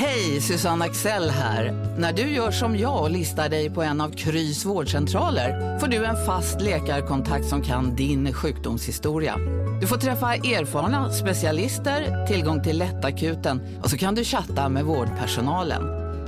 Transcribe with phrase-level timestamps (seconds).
[0.00, 1.72] Hej, Susanne Axel här.
[1.98, 6.04] När du gör som jag och listar dig på en av Krys vårdcentraler får du
[6.04, 9.36] en fast läkarkontakt som kan din sjukdomshistoria.
[9.80, 15.82] Du får träffa erfarna specialister, tillgång till lättakuten och så kan du chatta med vårdpersonalen.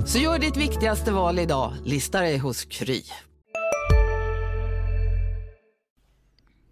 [0.07, 3.01] Så gör ditt viktigaste val idag, lista dig hos Kry.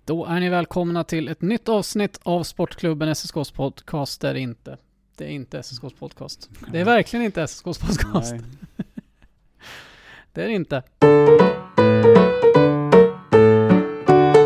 [0.05, 4.21] Då är ni välkomna till ett nytt avsnitt av Sportklubben SSKs podcast.
[4.21, 4.77] Där inte.
[5.19, 6.49] Det är inte SSKs podcast.
[6.71, 8.35] Det är verkligen inte SSKs podcast.
[10.33, 10.83] Det är det inte.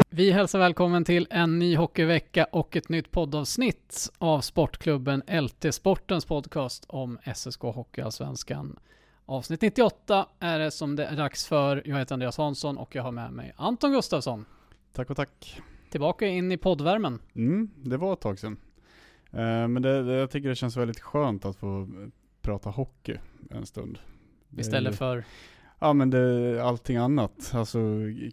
[0.09, 6.25] Vi hälsar välkommen till en ny hockeyvecka och ett nytt poddavsnitt av Sportklubben LT Sportens
[6.25, 8.79] podcast om SSK Hockeyallsvenskan.
[9.25, 11.81] Avsnitt 98 är det som det är dags för.
[11.85, 14.45] Jag heter Andreas Hansson och jag har med mig Anton Gustafsson.
[14.93, 15.61] Tack och tack.
[15.89, 17.19] Tillbaka in i poddvärmen.
[17.35, 18.57] Mm, det var ett tag sedan.
[19.33, 21.87] Eh, men det, det, jag tycker det känns väldigt skönt att få
[22.41, 23.17] prata hockey
[23.49, 23.99] en stund.
[24.57, 25.23] Istället för
[25.79, 27.79] Ja men det, allting annat, alltså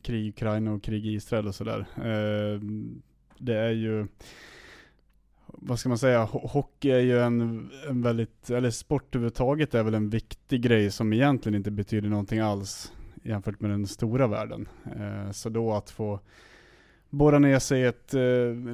[0.03, 1.87] krig i Ukraina och krig i Israel och sådär.
[1.97, 2.61] Eh,
[3.39, 4.07] det är ju,
[5.47, 9.83] vad ska man säga, Ho- hockey är ju en, en väldigt, eller sport överhuvudtaget är
[9.83, 14.69] väl en viktig grej som egentligen inte betyder någonting alls jämfört med den stora världen.
[14.97, 16.21] Eh, så då att få
[17.11, 18.21] borra ner sig i ett eh,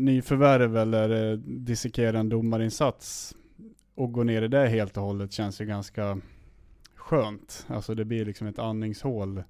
[0.00, 3.34] nyförvärv eller eh, dissekera en domarinsats
[3.94, 6.20] och gå ner i det helt och hållet känns ju ganska
[6.94, 7.66] skönt.
[7.68, 9.42] Alltså det blir liksom ett andningshål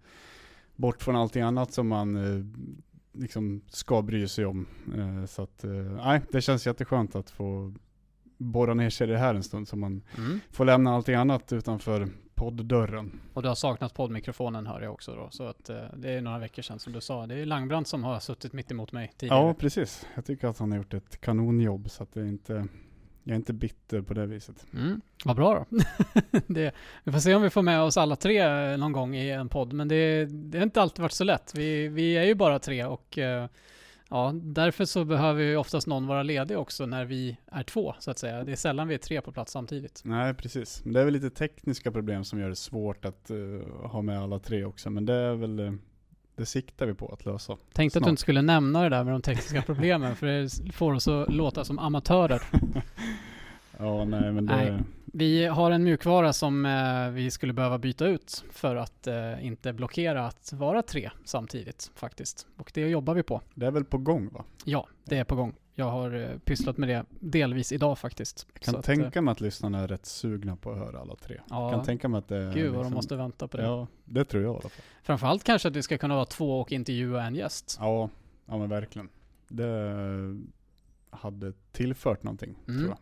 [0.76, 2.44] bort från allting annat som man eh,
[3.12, 4.66] liksom ska bry sig om.
[4.96, 5.70] Eh, så att, eh,
[6.04, 7.74] nej, det känns jätteskönt att få
[8.38, 10.40] borra ner sig i det här en stund så man mm.
[10.50, 13.20] får lämna allting annat utanför podddörren.
[13.34, 15.28] Och du har saknat poddmikrofonen hör jag också då.
[15.30, 17.26] Så att eh, det är några veckor sedan som du sa.
[17.26, 19.46] Det är Langbrandt som har suttit mitt emot mig tidigare.
[19.46, 20.06] Ja, precis.
[20.14, 22.52] Jag tycker att han har gjort ett kanonjobb så att det inte,
[23.24, 24.66] jag är inte bitter på det viset.
[24.74, 25.78] Mm, vad bra då.
[26.46, 28.40] det, vi får se om vi får med oss alla tre
[28.72, 29.72] eh, någon gång i en podd.
[29.72, 31.52] Men det, det har inte alltid varit så lätt.
[31.54, 33.46] Vi, vi är ju bara tre och eh,
[34.10, 38.10] ja, därför så behöver ju oftast någon vara ledig också när vi är två så
[38.10, 38.44] att säga.
[38.44, 40.02] Det är sällan vi är tre på plats samtidigt.
[40.04, 40.84] Nej, precis.
[40.84, 43.36] Men det är väl lite tekniska problem som gör det svårt att eh,
[43.82, 44.90] ha med alla tre också.
[44.90, 45.72] Men det är väl, eh,
[46.36, 47.56] det siktar vi på att lösa.
[47.72, 48.10] Tänkte att du Snart.
[48.10, 51.64] inte skulle nämna det där med de tekniska problemen för det får oss att låta
[51.64, 52.42] som amatörer.
[53.78, 54.56] Ja, nej men det...
[54.56, 54.82] Nej.
[55.18, 59.72] Vi har en mjukvara som eh, vi skulle behöva byta ut för att eh, inte
[59.72, 62.46] blockera att vara tre samtidigt faktiskt.
[62.56, 63.40] Och det jobbar vi på.
[63.54, 64.44] Det är väl på gång va?
[64.64, 65.54] Ja, det är på gång.
[65.74, 68.46] Jag har eh, pysslat med det delvis idag faktiskt.
[68.52, 71.14] Jag kan Så att, tänka mig att lyssnarna är rätt sugna på att höra alla
[71.16, 71.40] tre.
[71.50, 71.62] Ja.
[71.62, 73.62] Jag kan tänka mig att det är Gud vad de liksom- måste vänta på det.
[73.62, 74.70] Ja, det tror jag i alla fall.
[75.02, 77.76] Framförallt kanske att vi ska kunna vara två och intervjua en gäst.
[77.80, 78.10] Ja,
[78.46, 79.08] ja men verkligen.
[79.48, 79.96] Det
[81.10, 82.78] hade tillfört någonting, Mm.
[82.80, 82.98] tror jag.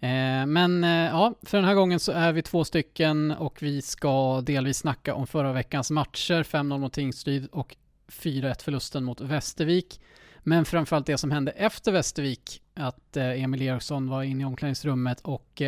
[0.00, 3.82] Eh, men eh, ja, för den här gången så är vi två stycken och vi
[3.82, 6.42] ska delvis snacka om förra veckans matcher.
[6.42, 7.76] 5-0 mot Tingsryd och
[8.08, 10.00] 4-1 förlusten mot Västervik.
[10.38, 15.20] Men framförallt det som hände efter Västervik, att eh, Emil Eriksson var inne i omklädningsrummet
[15.20, 15.62] och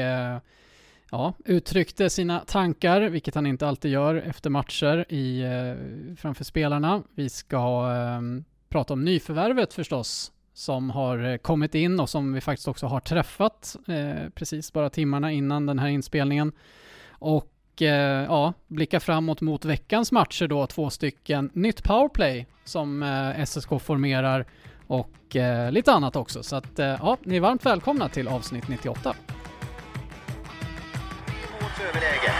[1.10, 5.44] ja, uttryckte sina tankar, vilket han inte alltid gör efter matcher i,
[6.16, 7.02] framför spelarna.
[7.14, 7.90] Vi ska
[8.68, 13.00] prata om nyförvärvet förstås, som har eh, kommit in och som vi faktiskt också har
[13.00, 16.52] träffat eh, precis bara timmarna innan den här inspelningen.
[17.10, 23.44] Och eh, ja, blicka framåt mot veckans matcher då, två stycken nytt powerplay som eh,
[23.44, 24.46] SSK formerar
[24.86, 26.42] och eh, lite annat också.
[26.42, 29.14] Så att eh, ja, ni är varmt välkomna till avsnitt 98.
[31.88, 32.32] Överläge.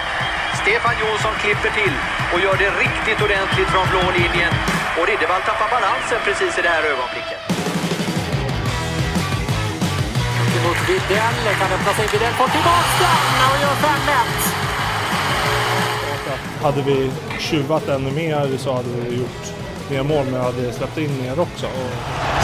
[0.62, 1.94] Stefan Jonsson klipper till
[2.32, 4.52] och gör det riktigt ordentligt från blå linjen.
[4.98, 7.59] Och Riddervall tappar balansen precis i det här ögonblicket.
[10.70, 11.54] Mot Widell.
[11.58, 12.06] Kan öppna sig.
[12.12, 13.78] Widell får tillbaka den och gör 5-1.
[16.62, 19.44] Hade vi tjuvat ännu mer så hade vi gjort
[19.90, 21.66] mer mål, men hade släppt in mer också.
[21.66, 21.90] Och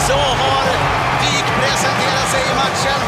[0.07, 0.63] Så har
[1.21, 2.99] Wik presenterat sig i matchen.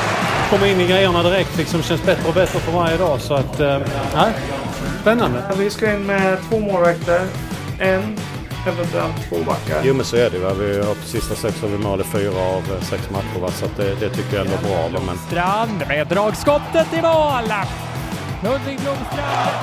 [0.50, 3.22] komma in i grejerna direkt liksom känns bättre och bättre för varje dag.
[3.22, 3.80] Så att, eh,
[5.02, 5.44] spännande.
[5.58, 7.22] Vi ska in med två målvakter.
[7.80, 8.18] En,
[8.68, 9.82] eventuellt två backar.
[9.84, 10.54] Jo men så är det va.
[10.54, 13.52] Vi har på sista sex har vi mål i fyra av eh, sex matcher va.
[13.52, 15.00] Så att det, det tycker jag ändå är bra.
[15.00, 15.06] Va?
[15.06, 17.44] Men Strand med dragskottet i mål.
[18.44, 19.56] Ludvig Blomstrand.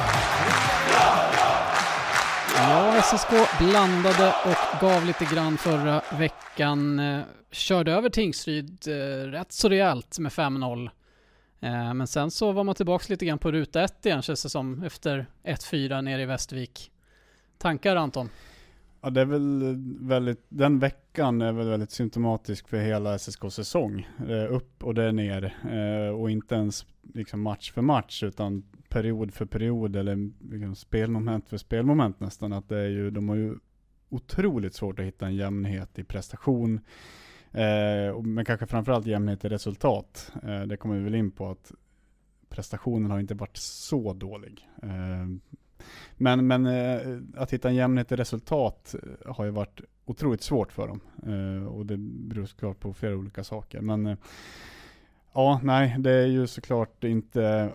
[2.57, 6.99] Ja, SSK blandade och gav lite grann förra veckan.
[6.99, 7.21] Eh,
[7.51, 10.91] körde över Tingsryd eh, rätt så rejält med 5-0.
[11.61, 14.49] Eh, men sen så var man tillbaks lite grann på ruta 1 igen känns det
[14.49, 16.91] som efter 1-4 nere i Västervik.
[17.59, 18.31] Tankar Anton?
[19.07, 24.09] Ja, det är väl väldigt, den veckan är väl väldigt symptomatisk för hela SSKs säsong.
[24.51, 25.55] Upp och det är ner.
[25.71, 31.49] Eh, och inte ens liksom match för match, utan period för period, eller liksom spelmoment
[31.49, 32.53] för spelmoment nästan.
[32.53, 33.55] Att det är ju, de har ju
[34.09, 36.81] otroligt svårt att hitta en jämnhet i prestation.
[37.53, 40.33] Eh, men kanske framförallt jämnhet i resultat.
[40.43, 41.73] Eh, det kommer vi väl in på att
[42.49, 44.69] prestationen har inte varit så dålig.
[44.83, 45.57] Eh,
[46.17, 50.73] men, men eh, att hitta en jämnhet i resultat eh, har ju varit otroligt svårt
[50.73, 51.01] för dem.
[51.27, 53.81] Eh, och det beror såklart på flera olika saker.
[53.81, 54.17] Men
[55.35, 57.73] ja, nej, det är ju såklart inte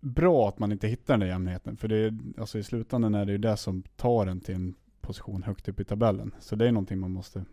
[0.00, 1.76] bra att man inte hittar den där jämnheten.
[1.76, 4.74] För det är, alltså i slutändan är det ju det som tar en till en
[5.00, 6.34] position högt upp i tabellen.
[6.40, 7.44] Så det är någonting man måste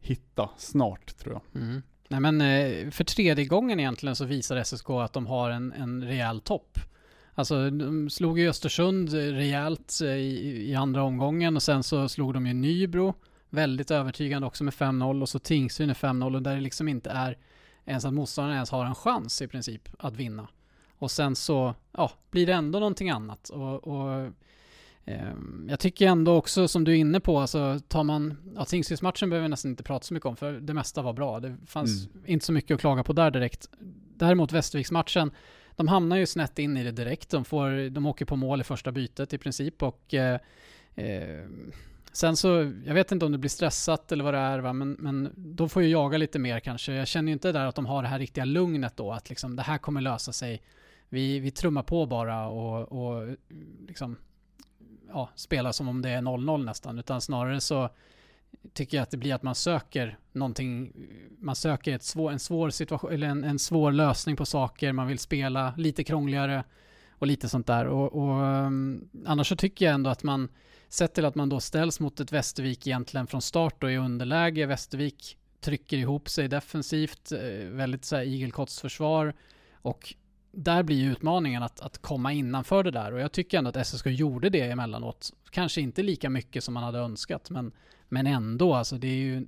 [0.00, 1.62] hitta snart tror jag.
[1.62, 1.82] Mm.
[2.08, 6.40] Nej men för tredje gången egentligen så visar SSK att de har en, en rejäl
[6.40, 6.78] topp.
[7.40, 12.34] Alltså de slog ju Östersund rejält eh, i, i andra omgången och sen så slog
[12.34, 13.14] de ju Nybro
[13.50, 17.10] väldigt övertygande också med 5-0 och så Tingsryd med 5-0 och där det liksom inte
[17.10, 17.38] är
[17.86, 20.48] ens att motståndaren ens har en chans i princip att vinna.
[20.98, 23.48] Och sen så ja, blir det ändå någonting annat.
[23.48, 24.30] Och, och
[25.04, 25.34] eh,
[25.68, 29.42] jag tycker ändå också som du är inne på, alltså tar man, ja Tingsrydsmatchen behöver
[29.42, 31.40] vi nästan inte prata så mycket om för det mesta var bra.
[31.40, 32.24] Det fanns mm.
[32.26, 33.68] inte så mycket att klaga på där direkt.
[34.16, 35.30] Däremot Västerviksmatchen,
[35.80, 37.30] de hamnar ju snett in i det direkt.
[37.30, 40.40] De, får, de åker på mål i första bytet i princip och eh,
[40.94, 41.44] eh,
[42.12, 44.72] Sen så, jag vet inte om det blir stressat eller vad det är, va?
[44.72, 46.92] Men, men de får ju jaga lite mer kanske.
[46.92, 49.56] Jag känner ju inte där att de har det här riktiga lugnet då, att liksom
[49.56, 50.62] det här kommer lösa sig.
[51.08, 53.36] Vi, vi trummar på bara och, och
[53.88, 54.16] liksom,
[55.08, 57.88] ja, spelar som om det är 0-0 nästan, utan snarare så
[58.72, 60.92] tycker jag att det blir att man söker någonting,
[61.38, 65.06] man söker ett svår, en svår situation, eller en, en svår lösning på saker, man
[65.06, 66.64] vill spela lite krångligare
[67.10, 67.86] och lite sånt där.
[67.86, 70.48] Och, och um, annars så tycker jag ändå att man,
[70.88, 74.66] sett till att man då ställs mot ett Västervik egentligen från start och i underläge,
[74.66, 79.34] Västervik trycker ihop sig defensivt, eh, väldigt så här igelkottsförsvar
[79.72, 80.14] och
[80.52, 83.86] där blir ju utmaningen att, att komma innanför det där och jag tycker ändå att
[83.86, 85.32] SSK gjorde det emellanåt.
[85.50, 87.72] Kanske inte lika mycket som man hade önskat men,
[88.12, 89.46] men ändå alltså det är ju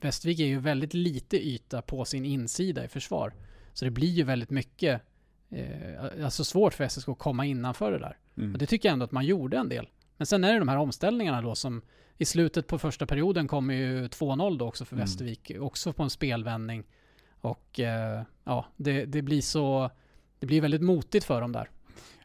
[0.00, 3.32] Västervik är ju väldigt lite yta på sin insida i försvar.
[3.72, 5.02] Så det blir ju väldigt mycket
[5.50, 8.18] eh, alltså svårt för SSK att komma innanför det där.
[8.36, 8.52] Mm.
[8.52, 9.88] Och det tycker jag ändå att man gjorde en del.
[10.16, 11.82] Men sen är det de här omställningarna då som
[12.18, 15.04] i slutet på första perioden kommer ju 2-0 då också för mm.
[15.04, 16.84] Västervik, också på en spelvändning.
[17.40, 19.90] Och eh, ja, det, det blir så
[20.38, 21.70] det blir väldigt motigt för dem där.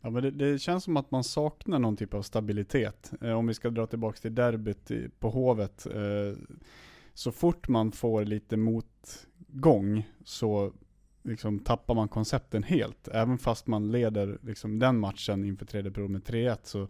[0.05, 3.13] Ja, men det, det, känns som att man saknar någon typ av stabilitet.
[3.21, 5.85] Eh, om vi ska dra tillbaka till derbyt i, på Hovet.
[5.85, 6.37] Eh,
[7.13, 10.73] så fort man får lite motgång så
[11.23, 13.07] liksom tappar man koncepten helt.
[13.07, 16.87] Även fast man leder liksom den matchen inför tredje perioden med 3-1 så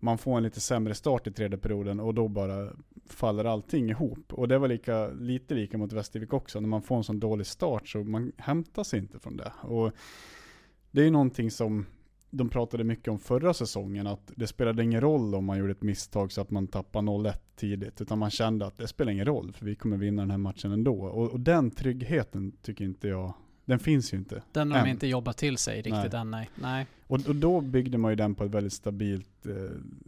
[0.00, 2.72] man får en lite sämre start i tredje perioden och då bara
[3.06, 4.32] faller allting ihop.
[4.32, 6.60] Och det var lika, lite lika mot Västervik också.
[6.60, 9.52] När man får en sån dålig start så man hämtar sig inte från det.
[9.62, 9.92] Och
[10.90, 11.86] det är ju någonting som
[12.30, 15.82] de pratade mycket om förra säsongen, att det spelade ingen roll om man gjorde ett
[15.82, 19.52] misstag så att man tappade 0-1 tidigt, utan man kände att det spelar ingen roll,
[19.52, 21.00] för vi kommer vinna den här matchen ändå.
[21.02, 23.34] Och, och den tryggheten tycker inte jag
[23.68, 24.42] den finns ju inte.
[24.52, 26.20] Den har de inte jobbat till sig riktigt nej.
[26.20, 26.50] än, nej.
[26.54, 26.86] nej.
[27.06, 29.54] Och, och, då byggde man ju den på ett väldigt stabilt eh,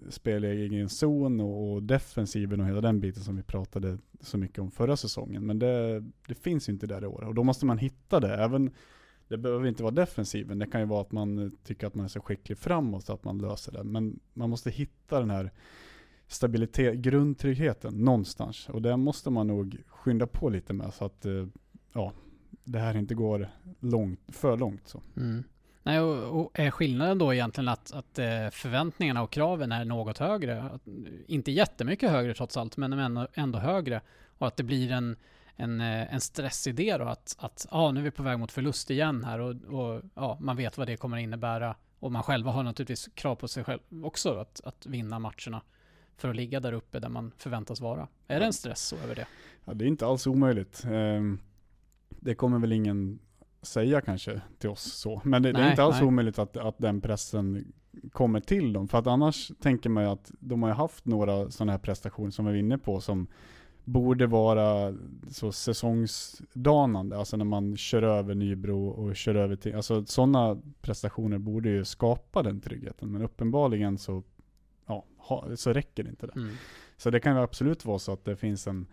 [0.08, 4.38] spel i egen zon och, och, defensiven och hela den biten som vi pratade så
[4.38, 5.46] mycket om förra säsongen.
[5.46, 7.25] Men det, det finns ju inte där i år.
[7.25, 8.34] Och då måste man hitta det.
[8.34, 8.70] Även,
[9.31, 10.59] det behöver inte vara defensiven.
[10.59, 13.25] Det kan ju vara att man tycker att man är så skicklig framåt så att
[13.25, 13.84] man löser det.
[13.84, 15.51] Men man måste hitta den här
[16.27, 18.69] stabilitet, grundtryggheten någonstans.
[18.69, 21.46] Och det måste man nog skynda på lite med så att eh,
[21.93, 22.13] ja,
[22.65, 23.49] det här inte går
[23.81, 24.89] långt, för långt.
[24.89, 25.03] Så.
[25.17, 25.44] Mm.
[25.82, 30.19] Nej, och, och, är skillnaden då egentligen att, att eh, förväntningarna och kraven är något
[30.19, 30.79] högre?
[31.27, 34.01] Inte jättemycket högre trots allt, men ändå, ändå högre.
[34.39, 35.17] Och att det blir en,
[35.60, 38.90] en, eh, en stressidé då att, att ah, nu är vi på väg mot förlust
[38.90, 41.76] igen här och, och ja, man vet vad det kommer innebära.
[41.98, 45.62] Och man själva har naturligtvis krav på sig själv också att, att vinna matcherna
[46.17, 48.08] för att ligga där uppe där man förväntas vara.
[48.26, 49.26] Är det en stress så över det?
[49.64, 50.84] Ja, det är inte alls omöjligt.
[50.86, 51.40] Um
[52.20, 53.19] det kommer väl ingen
[53.62, 55.20] säga kanske till oss så.
[55.24, 56.08] Men det, nej, det är inte alls nej.
[56.08, 57.72] omöjligt att, att den pressen
[58.12, 58.88] kommer till dem.
[58.88, 62.46] För att annars tänker man ju att de har haft några sådana här prestationer som
[62.46, 63.26] vi är inne på som
[63.93, 64.94] borde vara
[65.29, 67.17] så säsongsdanande.
[67.17, 71.85] Alltså när man kör över Nybro och kör över till, alltså sådana prestationer borde ju
[71.85, 73.13] skapa den tryggheten.
[73.13, 74.23] Men uppenbarligen så,
[74.87, 75.05] ja,
[75.56, 76.37] så räcker det inte det.
[76.37, 76.55] Mm.
[76.97, 78.87] Så det kan ju absolut vara så att det finns en,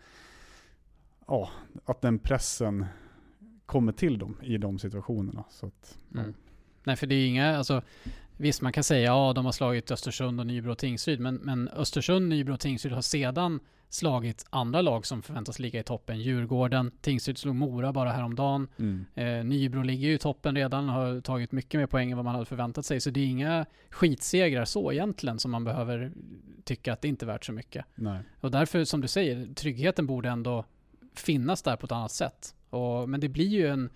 [1.28, 1.50] ja,
[1.86, 2.86] att den pressen
[3.66, 5.44] kommer till dem i de situationerna.
[5.50, 6.34] Så att, mm.
[6.84, 7.82] Nej, för det är inga, alltså,
[8.40, 11.68] Visst, man kan säga ja, de har slagit Östersund och Nybro och Tingsryd, men, men
[11.68, 16.20] Östersund, Nybro och Tingsryd har sedan slagit andra lag som förväntas ligga i toppen.
[16.20, 18.68] Djurgården, Tingsryd slog Mora bara häromdagen.
[18.80, 19.06] Mm.
[19.16, 22.26] Eh, Nybro ligger ju i toppen redan och har tagit mycket mer poäng än vad
[22.26, 23.02] man hade förväntat sig.
[23.02, 26.12] Så det är inga skitsegrar så egentligen som man behöver
[26.64, 27.86] tycka att det inte är värt så mycket.
[27.96, 28.20] Nej.
[28.42, 30.66] Och därför, som du säger, tryggheten borde ändå
[31.14, 32.56] finnas där på ett annat sätt.
[32.70, 33.90] Och, men det blir ju en,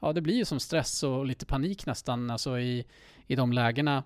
[0.00, 2.84] ja det blir ju som stress och lite panik nästan, alltså i,
[3.26, 4.02] i de lägena.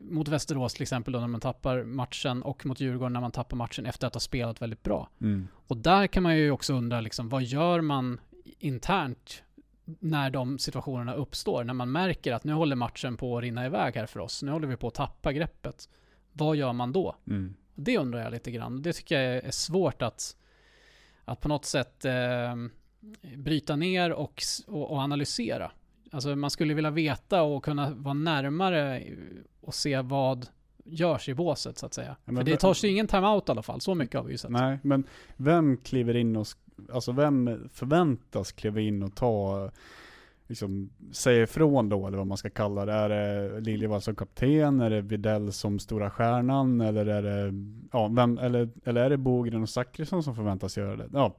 [0.00, 3.56] Mot Västerås till exempel då när man tappar matchen och mot Djurgården när man tappar
[3.56, 5.08] matchen efter att ha spelat väldigt bra.
[5.20, 5.48] Mm.
[5.66, 8.20] Och där kan man ju också undra liksom, vad gör man
[8.58, 9.42] internt
[9.84, 11.64] när de situationerna uppstår?
[11.64, 14.42] När man märker att nu håller matchen på att rinna iväg här för oss.
[14.42, 15.88] Nu håller vi på att tappa greppet.
[16.32, 17.16] Vad gör man då?
[17.26, 17.54] Mm.
[17.74, 18.82] Det undrar jag lite grann.
[18.82, 20.36] Det tycker jag är svårt att,
[21.24, 22.56] att på något sätt eh,
[23.36, 25.72] bryta ner och, och, och analysera.
[26.14, 29.02] Alltså man skulle vilja veta och kunna vara närmare
[29.60, 30.46] och se vad
[30.84, 32.16] görs i båset så att säga.
[32.24, 34.38] men För det tas ju ingen timeout i alla fall, så mycket har vi ju
[34.38, 34.50] sett.
[34.50, 35.04] Nej, men
[35.36, 36.46] vem kliver in och,
[36.92, 39.70] alltså vem förväntas kliva in och ta,
[40.46, 42.92] liksom, säga ifrån då, eller vad man ska kalla det.
[42.92, 44.80] Är det Liljevall som kapten?
[44.80, 46.80] Är det Videll som stora stjärnan?
[46.80, 47.54] Eller är det,
[47.92, 51.08] ja, vem, eller, eller är det Bogren och Zachrisson som förväntas göra det?
[51.12, 51.36] Ja,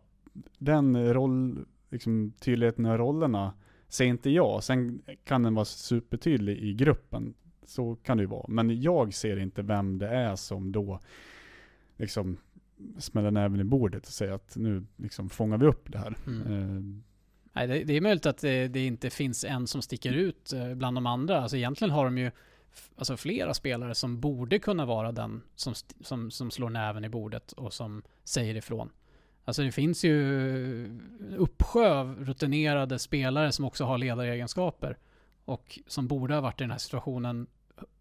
[0.57, 3.53] den roll, liksom, tydligheten av rollerna
[3.93, 4.63] ser inte jag.
[4.63, 7.33] Sen kan den vara supertydlig i gruppen.
[7.65, 8.45] Så kan det ju vara.
[8.47, 10.99] Men jag ser inte vem det är som då
[11.97, 12.37] liksom
[12.97, 16.17] smäller näven i bordet och säger att nu liksom fångar vi upp det här.
[16.27, 16.41] Mm.
[16.41, 17.03] Eh,
[17.55, 20.73] Nej, det, det är möjligt att det, det inte finns en som sticker ut eh,
[20.73, 21.41] bland de andra.
[21.41, 22.31] Alltså egentligen har de ju
[22.95, 27.51] alltså flera spelare som borde kunna vara den som, som, som slår näven i bordet
[27.51, 28.89] och som säger ifrån.
[29.45, 30.99] Alltså det finns ju
[31.37, 34.97] uppsjö av rutinerade spelare som också har ledaregenskaper
[35.45, 37.47] och som borde ha varit i den här situationen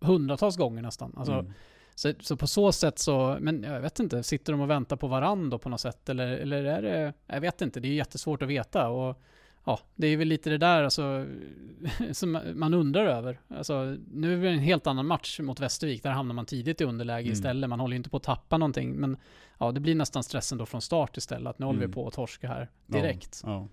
[0.01, 1.15] hundratals gånger nästan.
[1.17, 1.53] Alltså, mm.
[1.95, 5.07] så, så på så sätt så, men jag vet inte, sitter de och väntar på
[5.07, 8.49] varandra på något sätt eller, eller är det, jag vet inte, det är jättesvårt att
[8.49, 9.23] veta och
[9.64, 11.26] ja, det är väl lite det där alltså,
[12.12, 13.40] som man undrar över.
[13.49, 16.85] Alltså, nu är det en helt annan match mot Västervik, där hamnar man tidigt i
[16.85, 17.33] underläge Mm.
[17.33, 19.16] istället, man håller ju inte på att tappa någonting, men
[19.59, 21.90] ja, det blir nästan stressen då från start istället, att nu håller Mm.
[21.90, 23.42] vi på att torska här direkt.
[23.45, 23.69] Ja, ja.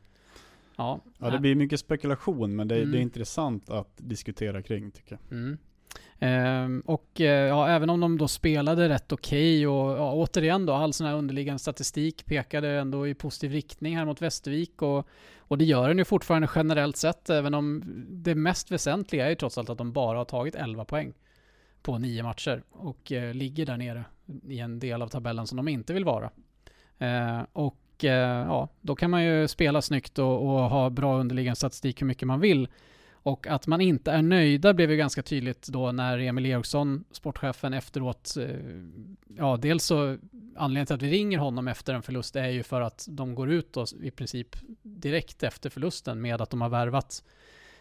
[0.78, 2.92] Ja, ja, det blir mycket spekulation, men det, Mm.
[2.92, 5.58] det är intressant att diskutera kring tycker jag.
[6.20, 10.74] Ehm, och eh, ja, även om de då spelade rätt okej och ja, återigen då,
[10.74, 15.08] all sån här underliggande statistik pekade ändå i positiv riktning här mot Västervik och,
[15.38, 19.36] och det gör den ju fortfarande generellt sett, även om det mest väsentliga är ju
[19.36, 21.14] trots allt att de bara har tagit 11 poäng
[21.82, 24.06] på nio matcher och eh, ligger där nere
[24.48, 26.32] i en del av tabellen som de inte vill vara.
[26.98, 31.56] Eh, och eh, ja, då kan man ju spela snyggt och, och ha bra underliggande
[31.56, 32.68] statistik hur mycket man vill.
[33.24, 37.74] Och att man inte är nöjda blev ju ganska tydligt då när Emil Eriksson, sportchefen,
[37.74, 38.56] efteråt, eh,
[39.38, 40.18] ja dels så
[40.56, 43.52] anledningen till att vi ringer honom efter en förlust är ju för att de går
[43.52, 47.24] ut då i princip direkt efter förlusten med att de har värvat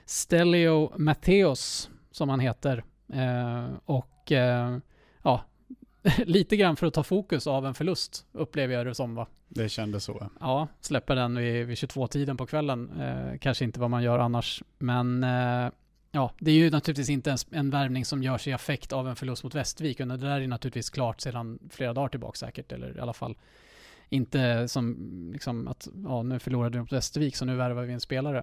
[0.04, 4.78] Stelio Matteos, som han heter, eh, och eh,
[5.23, 5.45] ja,
[6.25, 9.26] lite grann för att ta fokus av en förlust upplever jag det som va.
[9.49, 10.31] Det kändes så.
[10.40, 10.69] ja.
[10.81, 13.00] Släpper den vid, vid 22-tiden på kvällen.
[13.00, 14.62] Eh, kanske inte vad man gör annars.
[14.78, 15.71] Men eh,
[16.12, 19.17] ja, det är ju naturligtvis inte en, en värvning som görs i affekt av en
[19.17, 20.00] förlust mot Västervik.
[20.00, 22.73] Och det där är naturligtvis klart sedan flera dagar tillbaka säkert.
[22.73, 23.37] Eller i alla fall
[24.09, 24.97] inte som
[25.33, 28.43] liksom att ja, nu förlorade vi mot Västervik så nu värvar vi en spelare.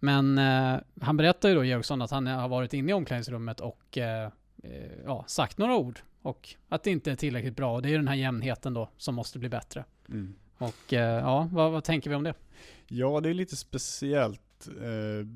[0.00, 3.98] Men eh, han berättar ju då, Eriksson, att han har varit inne i omklädningsrummet och
[3.98, 4.24] eh,
[4.62, 6.00] eh, ja, sagt några ord.
[6.24, 7.74] Och att det inte är tillräckligt bra.
[7.74, 9.84] Och det är den här jämnheten då som måste bli bättre.
[10.08, 10.34] Mm.
[10.58, 12.34] Och eh, ja, vad, vad tänker vi om det?
[12.88, 14.68] Ja, det är lite speciellt.
[14.68, 15.26] Eh,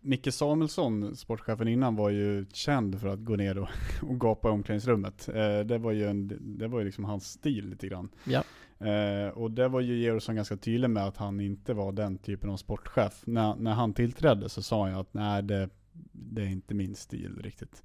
[0.00, 3.68] Micke Samuelsson, sportchefen innan, var ju känd för att gå ner och,
[4.02, 5.28] och gapa i omklädningsrummet.
[5.28, 8.08] Eh, det var ju, en, det var ju liksom hans stil lite grann.
[8.24, 8.42] Ja.
[8.86, 12.50] Eh, och det var ju Georgsson ganska tydlig med att han inte var den typen
[12.50, 13.22] av sportchef.
[13.26, 15.68] När, när han tillträdde så sa jag att nej, det,
[16.12, 17.82] det är inte min stil riktigt.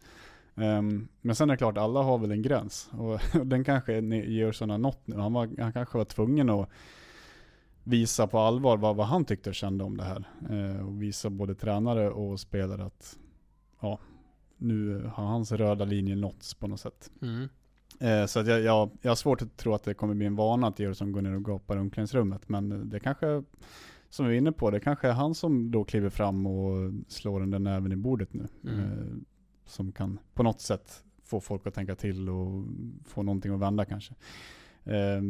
[0.55, 2.89] Ehm, men sen är det klart, alla har väl en gräns.
[2.91, 5.15] Och, och den kanske Georgsson har nått nu.
[5.15, 6.69] Han, var, han kanske var tvungen att
[7.83, 10.23] visa på allvar vad, vad han tyckte och kände om det här.
[10.49, 13.17] Eh, och visa både tränare och spelare att
[13.79, 13.99] ja,
[14.57, 17.11] nu har hans röda linje nåtts på något sätt.
[17.21, 17.49] Mm.
[17.99, 20.35] Eh, så att jag, jag, jag har svårt att tro att det kommer bli en
[20.35, 22.49] vana att Georgsson går ner och gapar i omklädningsrummet.
[22.49, 23.43] Men det kanske,
[24.09, 27.39] som vi är inne på, det kanske är han som då kliver fram och slår
[27.39, 28.47] den där näven i bordet nu.
[28.63, 29.25] Mm.
[29.65, 32.63] Som kan på något sätt få folk att tänka till och
[33.05, 34.13] få någonting att vända kanske.
[34.83, 35.21] Eh,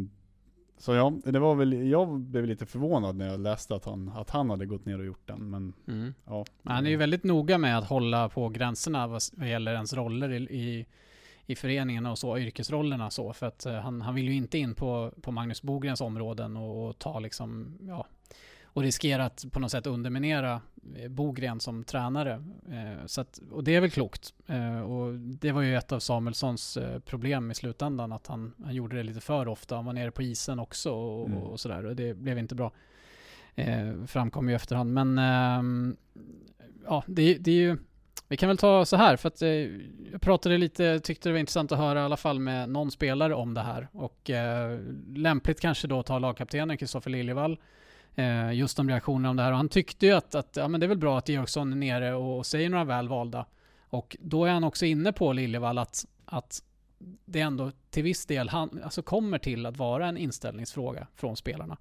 [0.77, 4.29] så ja, det var väl, jag blev lite förvånad när jag läste att han, att
[4.29, 5.49] han hade gått ner och gjort den.
[5.49, 6.13] Men Mm.
[6.25, 6.45] ja.
[6.63, 10.29] Han är ju väldigt noga med att hålla på gränserna vad, vad gäller ens roller
[10.29, 10.85] i, i,
[11.45, 13.33] i föreningen och så, yrkesrollerna så.
[13.33, 16.87] För att eh, han, han vill ju inte in på, på Magnus Bogrens områden och,
[16.89, 18.07] och ta liksom, ja,
[18.75, 20.61] och riskera att på något sätt underminera
[20.95, 22.43] eh, Bogren som tränare.
[22.71, 24.33] Eh, så att, och det är väl klokt.
[24.47, 28.97] Eh, och det var ju ett av Samuelssons problem i slutändan, att han, han gjorde
[28.97, 29.75] det lite för ofta.
[29.75, 31.37] Han var nere på isen också och, Mm.
[31.37, 31.85] och sådär.
[31.85, 32.71] Och det blev inte bra.
[34.07, 34.93] Framkom ju efterhand.
[34.93, 35.95] Men ehm,
[36.85, 37.77] ja, det, det är ju...
[38.27, 39.41] Vi kan väl ta så här, för att
[40.11, 43.35] jag pratade lite, tyckte det var intressant att höra i alla fall med någon spelare
[43.35, 43.87] om det här.
[43.91, 44.79] Och eh,
[45.15, 47.57] lämpligt kanske då att ta lagkaptenen Kristoffer Liljevall.
[48.15, 49.51] Eh, just om reaktionerna om det här.
[49.51, 51.77] Och han tyckte ju att, att ja, men det är väl bra att Georgsson är
[51.77, 53.45] nere och, och säger några väl valda.
[53.89, 56.63] Och då är han också inne på Liljevall att, att
[57.25, 61.77] det ändå till viss del han, alltså kommer till att vara en inställningsfråga från spelarna.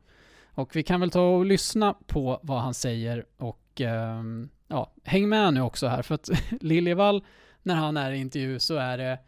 [0.47, 4.23] Och vi kan väl ta och lyssna på vad han säger och eh,
[4.69, 7.25] ja, häng med nu också här för att Liljevall
[7.62, 9.19] när han är i intervju så är det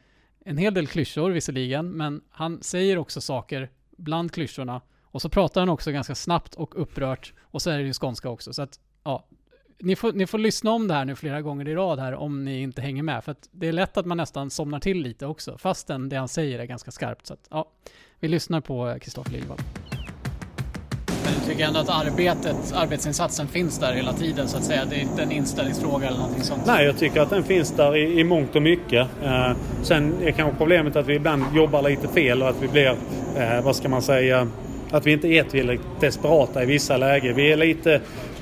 [0.45, 4.81] en hel del klyschor visserligen men han säger också saker bland klyschorna
[5.17, 8.29] och så pratar han också ganska snabbt och upprört och så är det ju skånska
[8.29, 9.27] också så att ja,
[9.79, 12.45] ni får, ni får lyssna om det här nu flera gånger i rad här om
[12.45, 15.27] ni inte hänger med för att det är lätt att man nästan somnar till lite
[15.27, 17.71] också fastän det han säger är ganska skarpt så att ja,
[18.21, 19.59] vi lyssnar på Kristoffer Liljevall.
[21.25, 24.85] Men du tycker ändå att arbetet, arbetsinsatsen finns där hela tiden så att säga?
[24.91, 26.63] Det är inte en inställningsfråga eller någonting sånt?
[26.67, 29.09] Nej, jag tycker att den finns där i, i mångt och mycket.
[29.23, 32.97] Eh, sen är kanske problemet att vi ibland jobbar lite fel och att vi blir,
[33.37, 34.49] eh, vad ska man säga,
[34.91, 37.37] att vi inte är tillräckligt desperata i vissa lägen.
[37.37, 38.01] Vi är lite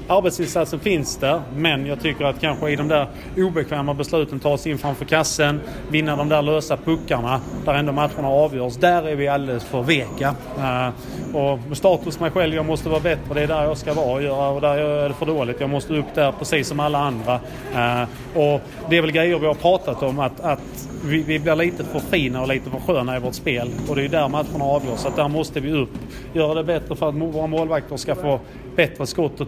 [0.08, 3.06] Arbetsinsatsen finns där, men jag tycker att kanske i de där
[3.37, 8.28] obekväma besluten ta oss in framför kassen, vinna de där lösa puckarna där ändå matcherna
[8.28, 8.76] avgörs.
[8.76, 10.34] Där är vi alldeles för veka.
[10.58, 10.88] Eh,
[11.37, 14.12] och med status mig själv, jag måste vara bättre, det är där jag ska vara
[14.12, 15.61] och göra och där är det för dåligt.
[15.61, 17.34] Jag måste upp där precis som alla andra.
[17.75, 18.02] Eh,
[18.34, 21.84] och det är väl grejer vi har pratat om att, att vi, vi blir lite
[21.84, 24.99] för fina och lite för sköna i vårt spel och det är där matcherna avgörs.
[24.99, 25.90] Så att där måste vi upp,
[26.32, 28.40] göra det bättre för att våra målvakter ska få
[28.76, 29.47] bättre skott och,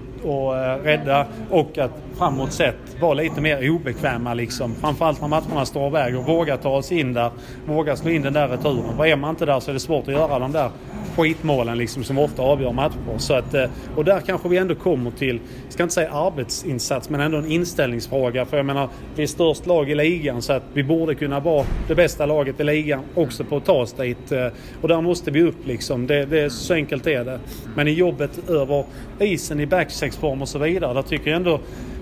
[0.56, 4.74] eh, och rädda och att framåt sett vara lite mer obekväma liksom.
[4.74, 6.18] Framförallt när matcherna står och väger.
[6.18, 7.30] Våga ta oss in där,
[7.66, 8.96] våga slå in den där returen.
[8.96, 10.70] För är man inte där så är det svårt att göra de där
[11.16, 13.18] skitmålen liksom som ofta avgör matcher.
[13.18, 13.64] Så att, eh,
[13.96, 17.50] och där kanske vi ändå kommer till, jag ska inte säga arbetsinsats, men ändå en
[17.50, 18.44] inställningsfråga.
[18.44, 21.66] För jag menar, vi är störst lag i ligan så att vi borde kunna vara
[21.88, 24.32] det bästa laget i ligan också på att ta oss dit.
[24.32, 24.46] Eh,
[24.82, 26.06] och där måste vi upp liksom.
[26.06, 27.40] Det, det, så enkelt är det.
[27.76, 28.84] Men i jobbet över
[29.20, 31.60] isen i backsexform och så vidare, där tycker jag ändå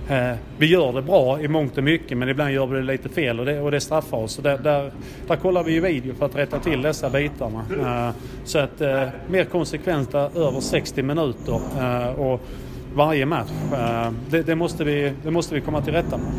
[0.08, 3.08] Eh, vi gör det bra i mångt och mycket men ibland gör vi det lite
[3.08, 4.32] fel och det, och det straffar oss.
[4.32, 4.92] Så där, där,
[5.26, 7.64] där kollar vi ju video för att rätta till dessa bitarna.
[7.80, 12.40] Eh, så att eh, mer konsekventa över 60 minuter eh, och
[12.94, 13.50] varje match.
[13.72, 16.32] Eh, det, det, måste vi, det måste vi komma till rätta med.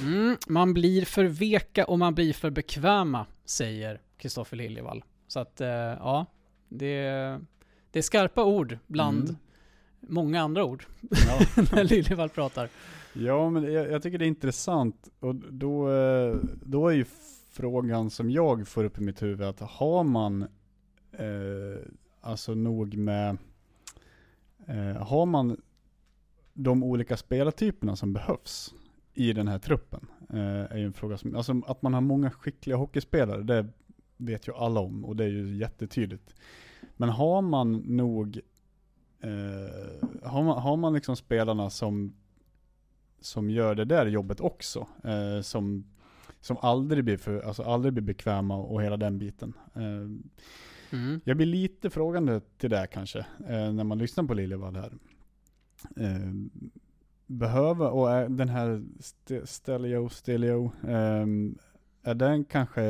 [0.00, 5.04] Mm, man blir för veka och man blir för bekväma, säger Kristoffer Liljevall.
[5.28, 6.26] Så att, eh, ja,
[6.68, 7.38] det,
[7.90, 9.36] det är skarpa ord bland Mm.
[10.00, 11.38] många andra ord Ja.
[11.72, 12.68] när Liljevall pratar.
[13.12, 17.04] Ja, men jag, jag tycker det är intressant och då, eh, då är ju
[17.50, 20.42] frågan som jag får upp i mitt huvud att har man
[21.12, 21.86] eh,
[22.20, 23.36] alltså nog med,
[24.66, 25.60] eh, har man
[26.54, 28.74] de olika spelartyperna som behövs
[29.14, 30.06] i den här truppen?
[30.30, 30.38] Eh,
[30.76, 33.66] är en fråga som, alltså att man har många skickliga hockeyspelare, det
[34.16, 36.34] vet ju alla om och det är ju jättetydligt.
[37.00, 38.40] Men har man nog,
[39.20, 42.14] eh, har, man, har man liksom spelarna som
[43.20, 44.86] som gör det där jobbet också.
[45.04, 45.84] Eh, som,
[46.40, 49.52] som aldrig blir, för, alltså aldrig blir bekväma och hela den biten.
[49.74, 50.32] Eh,
[50.90, 51.20] Mm.
[51.24, 54.92] jag blir lite frågande till det kanske, eh, när man lyssnar på Liljevall här.
[55.96, 56.32] Eh,
[57.26, 61.26] behöver, och är den här St- Stelio, Stelio, eh,
[62.02, 62.82] är den kanske,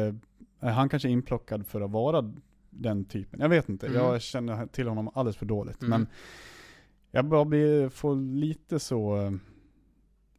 [0.61, 2.35] är han kanske inplockad för att vara
[2.79, 3.41] den typen?
[3.41, 3.99] Jag vet inte, Mm.
[3.99, 5.83] jag känner till honom alldeles för dåligt.
[5.83, 5.91] Mm.
[5.91, 6.07] Men
[7.11, 9.33] jag bara blir, får lite så,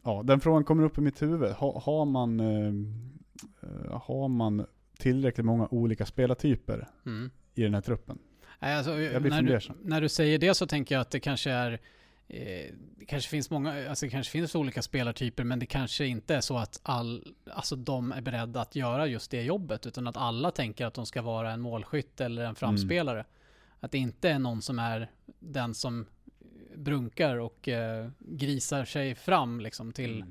[0.04, 1.52] ja den frågan kommer upp i mitt huvud.
[1.52, 2.68] Ha, har man, eh,
[3.62, 4.66] eh, har man
[4.98, 7.30] tillräckligt många olika spelartyper Mm.
[7.56, 8.18] i den här truppen?
[8.60, 9.76] Alltså, Jag blir när, du, fundersam.
[9.84, 11.80] när du säger det så tänker jag att det kanske är
[12.30, 16.36] eh, det kanske finns många, alltså det kanske finns olika spelartyper men det kanske inte
[16.36, 20.18] är så att all, alltså de är beredda att göra just det jobbet utan att
[20.18, 23.26] alla tänker att de ska vara en målskytt eller en framspelare.
[23.80, 26.06] Att det inte är någon som är den som
[26.76, 30.24] brunkar och eh, grisar sig fram liksom till,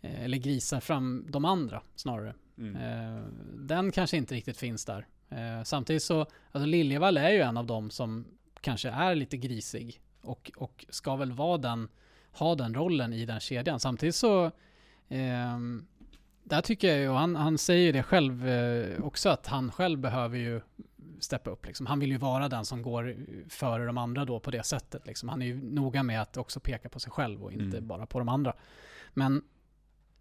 [0.00, 2.34] eh, eller grisar fram de andra snarare.
[2.58, 2.76] Mm.
[2.76, 5.06] Eh, den kanske inte riktigt finns där.
[5.28, 6.20] Eh, samtidigt så,
[6.52, 8.24] alltså Liljevall är ju en av dem som
[8.60, 11.88] kanske är lite grisig och, och ska väl vara den,
[12.32, 13.80] ha den rollen i den kedjan.
[13.80, 14.50] Samtidigt så
[15.08, 15.86] ehm,
[16.44, 19.98] där tycker jag ju, och han, han säger det själv eh, också, att han själv
[19.98, 20.60] behöver ju
[21.20, 21.66] steppa upp.
[21.66, 21.86] Liksom.
[21.86, 23.16] Han vill ju vara den som går
[23.48, 25.06] före de andra då på det sättet.
[25.06, 25.28] Liksom.
[25.28, 27.88] Han är ju noga med att också peka på sig själv och inte Mm.
[27.88, 28.54] bara på de andra.
[29.14, 29.42] Men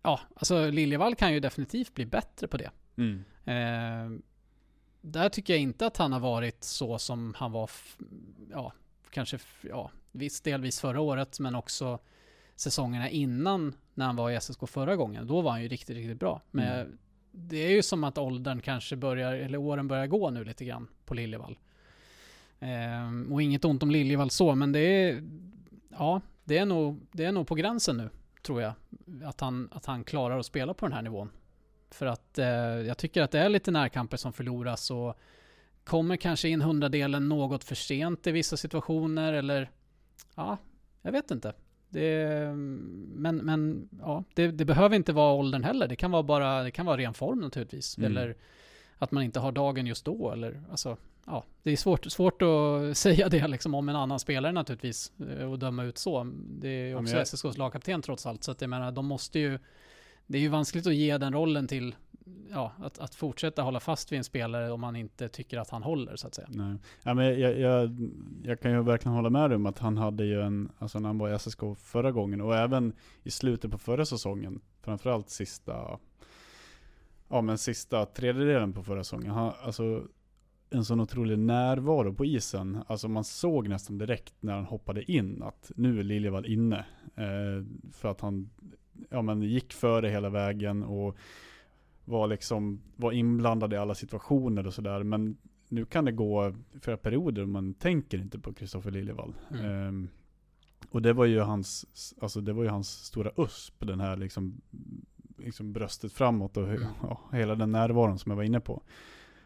[0.02, 2.72] ja, alltså Liljevall kan ju definitivt bli bättre på det.
[2.96, 3.24] Mm.
[3.46, 4.20] Eh,
[5.02, 7.70] där tycker jag inte att han har varit så som han var,
[8.52, 8.74] ja,
[9.12, 12.00] kanske, ja, visst delvis förra året, men också
[12.56, 15.28] säsongerna innan när han var i SSK förra gången.
[15.28, 16.42] Då var han ju riktigt, riktigt bra.
[16.52, 16.98] Men Mm.
[17.32, 20.88] det är ju som att åldern kanske börjar, eller åren börjar gå nu lite grann
[21.06, 21.58] på Liljevall.
[22.60, 25.24] Eh, och inget ont om Liljevall så, men det är,
[25.90, 28.10] ja, det är nog, det är nog på gränsen nu,
[28.44, 28.74] tror jag.
[29.24, 31.30] Att han, att han klarar att spela på den här nivån.
[31.92, 35.18] För att eh, jag tycker att det är lite närkamper som förloras och
[35.90, 39.70] kommer kanske in hundradelen något för sent i vissa situationer eller
[40.36, 40.58] ja,
[41.02, 41.54] jag vet inte.
[41.90, 42.28] Det,
[43.16, 45.88] men men ja, det, det behöver inte vara åldern heller.
[45.88, 47.98] Det kan vara bara, det kan vara ren form naturligtvis.
[47.98, 48.12] Mm.
[48.12, 48.36] Eller
[48.98, 52.98] att man inte har dagen just då eller alltså, ja, det är svårt, svårt att
[53.06, 56.32] säga det liksom om en annan spelare naturligtvis eh, och döma ut så.
[56.34, 59.06] Det är ju Ja, också jag- SSKs lagkapten trots allt, så att jag menar, de
[59.06, 59.60] måste ju
[60.28, 61.96] det är ju vanskligt att ge den rollen till,
[62.52, 65.84] ja, att, att fortsätta hålla fast vid en spelare om man inte tycker att han
[65.84, 66.48] håller så att säga.
[66.52, 66.76] Nej.
[67.04, 68.10] Ja, men jag, jag,
[68.44, 71.10] jag kan ju verkligen hålla med dig om att han hade ju en, alltså när
[71.10, 76.00] han var i SSK förra gången och även i slutet på förra säsongen, framförallt sista,
[77.30, 80.04] ja men sista tredjedelen på förra säsongen, han, alltså
[80.70, 82.84] en sån otrolig närvaro på isen.
[82.88, 86.86] Alltså man såg nästan direkt när han hoppade in att nu är Liljevall inne.
[87.16, 88.50] Eh, för att han
[89.10, 91.18] ja, men gick före hela vägen och
[92.10, 95.04] var liksom var inblandad i alla situationer och sådär.
[95.04, 95.38] Men
[95.70, 99.34] nu kan det gå flera perioder och man tänker inte på Kristoffer Liljevall.
[99.52, 99.66] Mm.
[99.66, 100.10] Ehm,
[100.90, 101.86] och det var ju hans,
[102.22, 104.62] alltså det var ju hans stora USP, den här liksom,
[105.38, 106.84] liksom bröstet framåt och Mm.
[107.02, 108.82] ja, hela den närvaron som jag var inne på.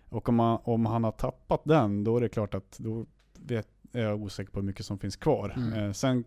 [0.10, 3.06] Och om, man, om han har tappat den, då är det klart att då
[3.40, 5.54] vet, är jag osäker på hur mycket som finns kvar.
[5.58, 5.74] Mm.
[5.74, 6.24] Eh, sen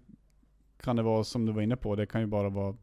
[0.83, 2.77] kan det vara som du var inne på, det kan ju bara vara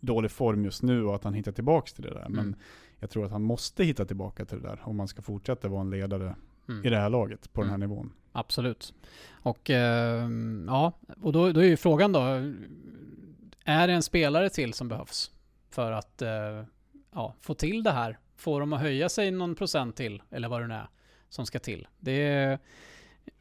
[0.00, 2.28] dålig form just nu och att han hittar tillbaka till det där.
[2.28, 2.54] Men Mm.
[3.00, 5.80] Jag tror att han måste hitta tillbaka till det där om man ska fortsätta vara
[5.80, 6.34] en ledare
[6.68, 6.84] Mm.
[6.86, 7.88] i det här laget på den här Mm.
[7.90, 8.12] nivån.
[8.32, 8.94] Absolut.
[9.42, 12.20] Och ehm, ja, och då, då är ju frågan då,
[13.64, 15.30] är det en spelare till som behövs
[15.70, 16.64] för att eh,
[17.12, 18.18] ja, få till det här?
[18.36, 20.88] Få dem att höja sig någon procent till, eller vad det nu är,
[21.28, 21.86] som ska till.
[21.98, 22.58] Det är,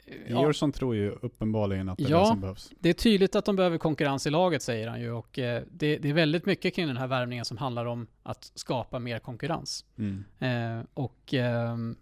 [0.05, 2.19] ja, Georgsson tror ju uppenbarligen att det är Ja.
[2.19, 2.71] det som behövs.
[2.79, 5.11] det är tydligt att de behöver konkurrens i laget, säger han ju.
[5.11, 8.51] Och eh, det, det är väldigt mycket kring den här värvningen som handlar om att
[8.55, 9.85] skapa mer konkurrens.
[9.97, 10.23] Mm.
[10.79, 11.95] Eh, och ehm,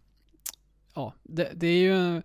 [0.96, 2.22] ja, det, det är ju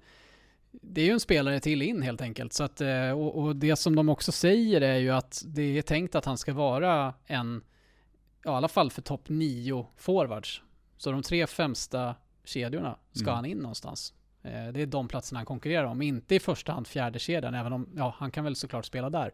[0.73, 2.53] det är ju en spelare till in helt enkelt.
[2.53, 5.83] Så att, eh, och, och det som de också säger är ju att det är
[5.83, 7.63] tänkt att han ska vara en,
[8.45, 10.63] ja, i alla fall för topp 9 forwards.
[10.97, 13.35] Så de tre främsta kedjorna ska Mm.
[13.35, 14.15] han in någonstans.
[14.47, 17.73] Eh, det är de platserna han konkurrerar om, inte i första hand fjärde kedjan, även
[17.73, 19.33] om, ja, han kan väl såklart spela där.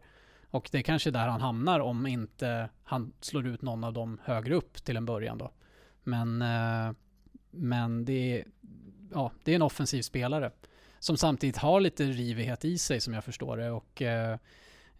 [0.49, 4.19] Och det är kanske där han hamnar om inte han slår ut någon av dem
[4.23, 5.51] högre upp till en början då.
[6.03, 6.95] Men, eh,
[7.51, 8.45] men det, är,
[9.13, 10.51] ja, det är en offensiv spelare
[10.99, 13.71] som samtidigt har lite rivighet i sig som jag förstår det.
[13.71, 14.37] Och, eh,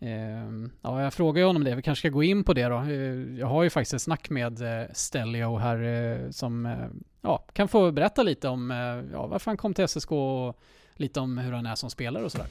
[0.05, 2.77] Ehm, ja, jag frågade honom det, vi kanske ska gå in på det då.
[2.77, 6.75] Eh, jag har ju faktiskt ett snack med eh, Stelio här eh, som
[7.21, 8.69] ja, kan få berätta lite om
[9.13, 10.59] ja, varför han kom till SSK och
[10.93, 12.47] lite om hur han är som spelare och sådär.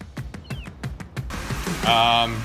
[1.85, 2.37] Um,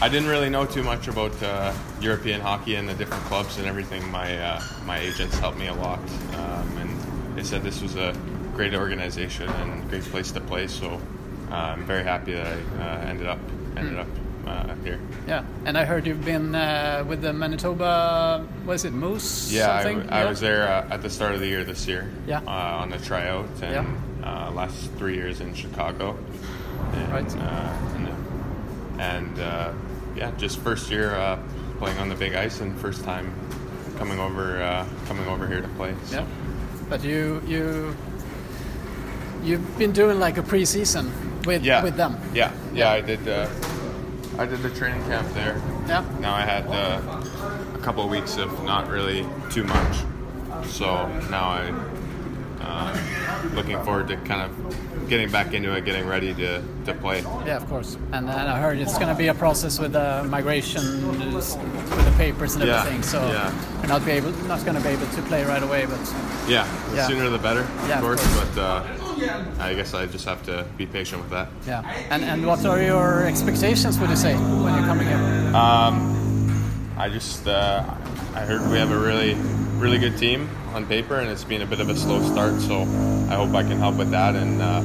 [0.00, 3.66] I didn't really know too much about uh, European hockey and the different clubs and
[3.66, 4.02] everything.
[4.12, 5.98] My uh, my agents helped me a lot,
[6.34, 6.90] um, and
[7.34, 8.14] they said this was a
[8.56, 10.68] great organization and great place to play.
[10.68, 10.86] So
[11.50, 13.38] uh, I'm very happy that I uh, ended up
[13.78, 14.06] ended up
[14.46, 15.00] uh, here.
[15.26, 19.52] Yeah, and I heard you've been uh, with the Manitoba, Was it, Moose?
[19.52, 22.10] Yeah, I, w- I was there uh, at the start of the year this year.
[22.26, 22.40] Yeah.
[22.46, 22.50] Uh,
[22.82, 23.86] on the tryout and
[24.22, 24.46] Yeah.
[24.48, 26.16] uh, last three years in Chicago.
[26.92, 27.36] And, Right.
[27.36, 28.08] Uh, and
[29.00, 29.72] and uh,
[30.16, 31.38] yeah, just first year uh,
[31.78, 33.32] playing on the big ice and first time
[33.98, 35.94] coming over uh, coming over here to play.
[36.06, 36.16] So.
[36.16, 36.26] Yeah.
[36.88, 37.94] But you you
[39.44, 41.10] you've been doing like a preseason
[41.44, 41.82] with Yeah.
[41.82, 42.16] with them.
[42.34, 43.26] Yeah, yeah, I did.
[43.28, 43.48] Uh,
[44.38, 45.60] I did the training camp there.
[45.88, 46.04] Yeah.
[46.20, 47.00] Now I had uh,
[47.74, 49.96] a couple of weeks of not really too much,
[50.66, 51.72] so now I
[52.60, 52.96] uh,
[53.54, 57.20] looking forward to kind of getting back into it, getting ready to, to play.
[57.46, 57.94] Yeah, of course.
[58.12, 62.14] And, and I heard it's going to be a process with the migration, with the
[62.18, 63.02] papers and Yeah, everything.
[63.02, 63.50] So yeah.
[63.78, 65.86] you're not be able, not going to be able to play right away.
[65.86, 65.98] But
[66.46, 67.06] Yeah, the Yeah.
[67.06, 68.34] sooner the better, Yeah, of of course.
[68.34, 68.48] course.
[68.54, 68.82] But uh,
[69.22, 71.48] I guess I just have to be patient with that.
[71.66, 71.82] yeah.
[72.10, 73.98] And and what are your expectations?
[73.98, 75.18] Would you say when you're coming here?
[75.54, 76.14] Um,
[76.96, 77.84] I just uh,
[78.34, 79.34] I heard we have a really
[79.78, 82.60] really good team on paper, and it's been a bit of a slow start.
[82.60, 82.82] So
[83.30, 84.82] I hope I can help with that and uh,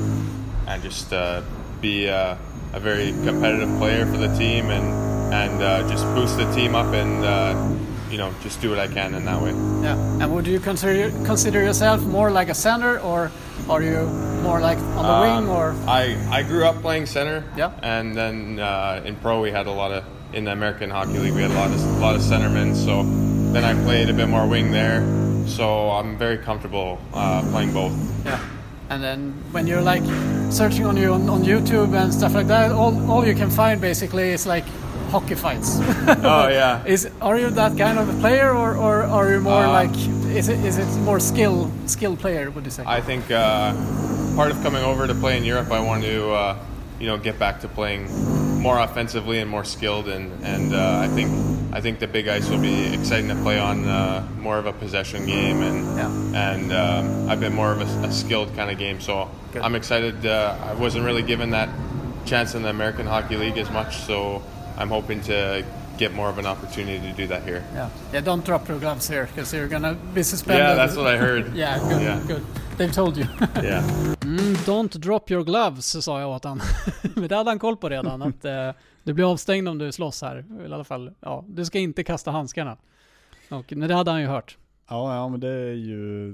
[0.67, 1.41] and just uh,
[1.81, 2.35] be uh,
[2.73, 4.87] a very competitive player for the team and
[5.33, 7.53] and uh, just boost the team up and uh,
[8.11, 9.51] you know just do what I can in that way.
[9.81, 9.97] Yeah.
[10.21, 13.31] And would you consider consider yourself more like a center, or
[13.69, 14.05] are you
[14.43, 17.43] more like on the wing, Um, or I, I grew up playing center.
[17.55, 17.71] Yeah.
[17.81, 21.33] And then uh, in pro we had a lot of in the American Hockey League
[21.33, 22.75] we had a lot of a lot of centermen.
[22.75, 23.03] So
[23.53, 25.01] then I played a bit more wing there.
[25.47, 27.93] So I'm very comfortable uh, playing both.
[28.25, 28.39] yeah?
[28.89, 30.03] And then when you're like
[30.51, 33.79] searching on you on, on YouTube and stuff like that, all, all you can find
[33.81, 34.65] basically is like
[35.09, 35.79] hockey fights.
[36.23, 36.83] Oh yeah.
[36.93, 39.95] Is are you that kind of a player, or, or are you more Uh, like
[40.33, 42.49] is it is it more skill skill player?
[42.51, 42.83] Would you say?
[42.85, 43.73] I think uh,
[44.35, 46.57] part of coming over to play in Europe, I want to uh,
[46.99, 48.09] you know get back to playing
[48.61, 51.29] more offensively and more skilled, and and uh, I think
[51.73, 54.73] I think the big ice will be exciting to play on uh, more of a
[54.73, 56.51] possession game, and Yeah.
[56.53, 59.61] and um, I've been more of a, a skilled kind of game, so Good.
[59.61, 60.25] I'm excited.
[60.25, 61.69] Uh, I wasn't really given that
[62.25, 64.41] chance in the American Hockey League as much, so
[64.77, 65.63] I'm hoping to
[66.03, 67.61] get more of an opportunity to do that here.
[67.75, 67.89] yeah.
[68.13, 68.25] Yeah.
[68.25, 70.65] Don't drop your gloves here because you're gonna be suspended.
[70.65, 71.55] Yeah, that's what I heard.
[71.55, 71.79] yeah.
[71.89, 72.01] Good.
[72.01, 72.19] Yeah.
[72.27, 72.41] Good.
[72.77, 73.25] They've told you.
[73.63, 73.83] Yeah.
[74.21, 76.61] Mm, don't drop your gloves sa jag åt han.
[77.15, 78.21] Men det hade han koll på redan.
[78.21, 78.69] Att eh,
[79.03, 80.45] du blir avstängd om du slåss här.
[80.61, 82.77] I alla fall, ja, du ska inte kasta handskarna.
[83.49, 84.57] Och men det hade han ju hört.
[84.89, 86.31] Ja, ja, men det är ju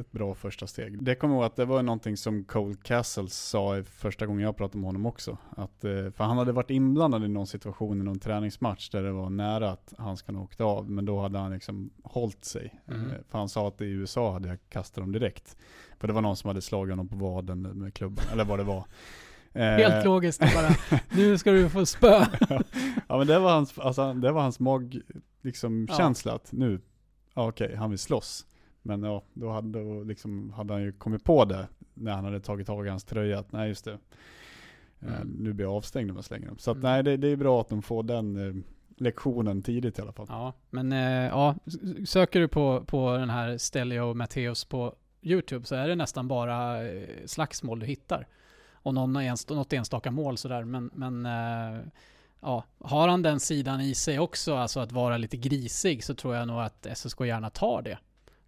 [0.00, 1.02] ett bra första steg.
[1.04, 4.56] Det kommer jag ihåg att det var någonting som Cole Castles sa första gången jag
[4.56, 5.38] pratade med honom också.
[5.56, 9.12] Att, eh, för han hade varit inblandad i någon situation i någon träningsmatch där det
[9.12, 12.80] var nära att handskarna åkte av, men då hade han liksom hållit sig.
[12.88, 13.00] Mm.
[13.10, 15.56] Eh, För han sa att i USA hade jag kastat dem direkt.
[15.98, 18.64] För det var någon som hade slagit honom på vaden med klubban, eller vad det
[18.64, 18.84] var.
[19.52, 20.98] Eh, Helt logiskt bara.
[21.16, 22.08] Nu ska du få spö.
[23.08, 25.00] ja men det var hans, alltså, det var hans mag,
[25.42, 25.96] liksom Ja.
[25.96, 26.80] känsla att nu,
[27.38, 28.46] ja, okej, han vill slåss.
[28.82, 32.40] Men ja, då hade, då liksom, hade han ju kommit på det när han hade
[32.40, 33.98] tagit tag i hans tröja, att nej just det,
[35.00, 35.28] eh, Mm.
[35.28, 36.58] nu blir jag avstängd om jag slänger dem.
[36.58, 36.90] Så att Mm.
[36.92, 38.54] nej, det, det är bra att de får den eh,
[38.96, 40.26] lektionen tidigt i alla fall.
[40.28, 40.98] Ja, men eh,
[41.28, 41.54] ja,
[42.06, 46.88] söker du på, på den här Stelio Matteus på YouTube så är det nästan bara
[46.88, 48.26] eh, slagsmål du hittar.
[48.72, 51.80] Och någon, enst- något enstaka mål sådär, men, men eh,
[52.40, 56.34] ja, har han den sidan i sig också, alltså att vara lite grisig, så tror
[56.36, 57.98] jag nog att SSK gärna tar det.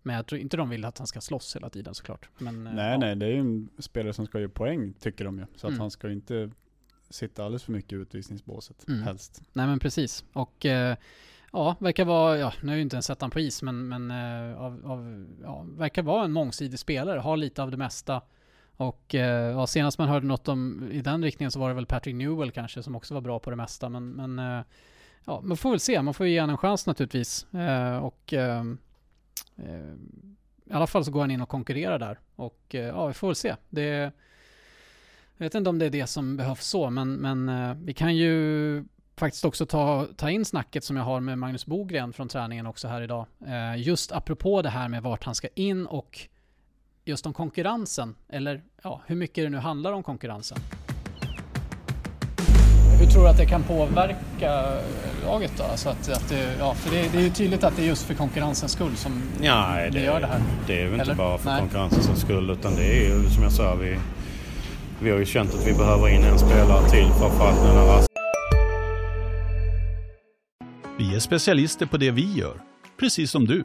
[0.02, 2.28] Men jag tror inte de vill att han ska slåss hela tiden såklart.
[2.38, 2.98] Men, eh, Nej, ja.
[2.98, 5.46] nej, det är ju en spelare som ska göra poäng, tycker de ju.
[5.56, 5.80] Så att Mm.
[5.80, 6.50] han ska inte
[7.10, 9.02] sitta alldeles för mycket i utvisningsbåset, Mm.
[9.02, 9.42] helst.
[9.52, 10.24] Nej men precis.
[10.32, 10.96] Och eh,
[11.52, 13.88] ja, verkar vara, ja nu har jag ju inte ens sett han på is, men,
[13.88, 18.22] men eh, av, av, ja, verkar vara en mångsidig spelare, har lite av det mesta.
[18.80, 21.86] Och eh, ja, senast man hörde något om i den riktningen så var det väl
[21.86, 23.88] Patrick Newell kanske som också var bra på det mesta.
[23.88, 24.64] Men, men eh,
[25.24, 27.54] ja, man får väl se, man får ju ge honom en chans naturligtvis.
[27.54, 28.78] Eh, och ehm,
[29.56, 29.94] eh,
[30.64, 32.18] i alla fall så går han in och konkurrerar där.
[32.36, 33.56] Och eh, ja, vi får väl se.
[33.68, 34.12] Det,
[35.36, 38.16] jag vet inte om det är det som behövs så, men, men eh, vi kan
[38.16, 38.84] ju
[39.16, 42.88] faktiskt också ta, ta in snacket som jag har med Magnus Bogren från träningen också
[42.88, 43.26] här idag.
[43.46, 46.28] Eh, just apropå det här med vart han ska in och
[47.04, 50.58] just om konkurrensen, eller ja, hur mycket det nu handlar om konkurrensen.
[53.00, 54.72] Hur tror du att det kan påverka
[55.24, 55.62] laget då?
[55.64, 58.02] Alltså att, att det, ja, för det, det är ju tydligt att det är just
[58.02, 60.40] för konkurrensens skull som Nej, det, det, gör det här.
[60.66, 61.14] det är ju inte Eller?
[61.14, 61.60] bara för Nej.
[61.60, 63.98] konkurrensens skull utan det är ju som jag sa, vi,
[65.02, 68.04] vi har ju känt att vi behöver in en spelare till framförallt nu när
[70.98, 72.54] Vi är specialister på det vi gör,
[72.98, 73.64] precis som du.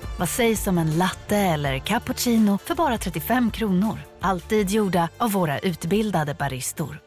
[0.21, 3.99] Vad sägs om en latte eller cappuccino för bara 35 kronor?
[4.19, 6.99] Alltid gjorda av våra utbildade baristor.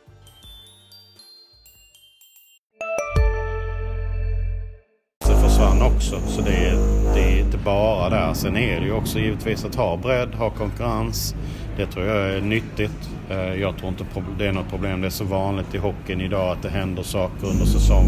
[5.27, 6.77] Det försvann också, så det är,
[7.15, 8.35] det är inte bara där.
[8.35, 11.35] Sen är det ju också givetvis att ha bredd, ha konkurrens.
[11.77, 13.11] Det tror jag är nyttigt.
[13.31, 14.05] Eh, jag tror inte
[14.39, 15.01] det är något problem.
[15.01, 18.07] Det är så vanligt i hockeyn idag att det händer saker under säsong.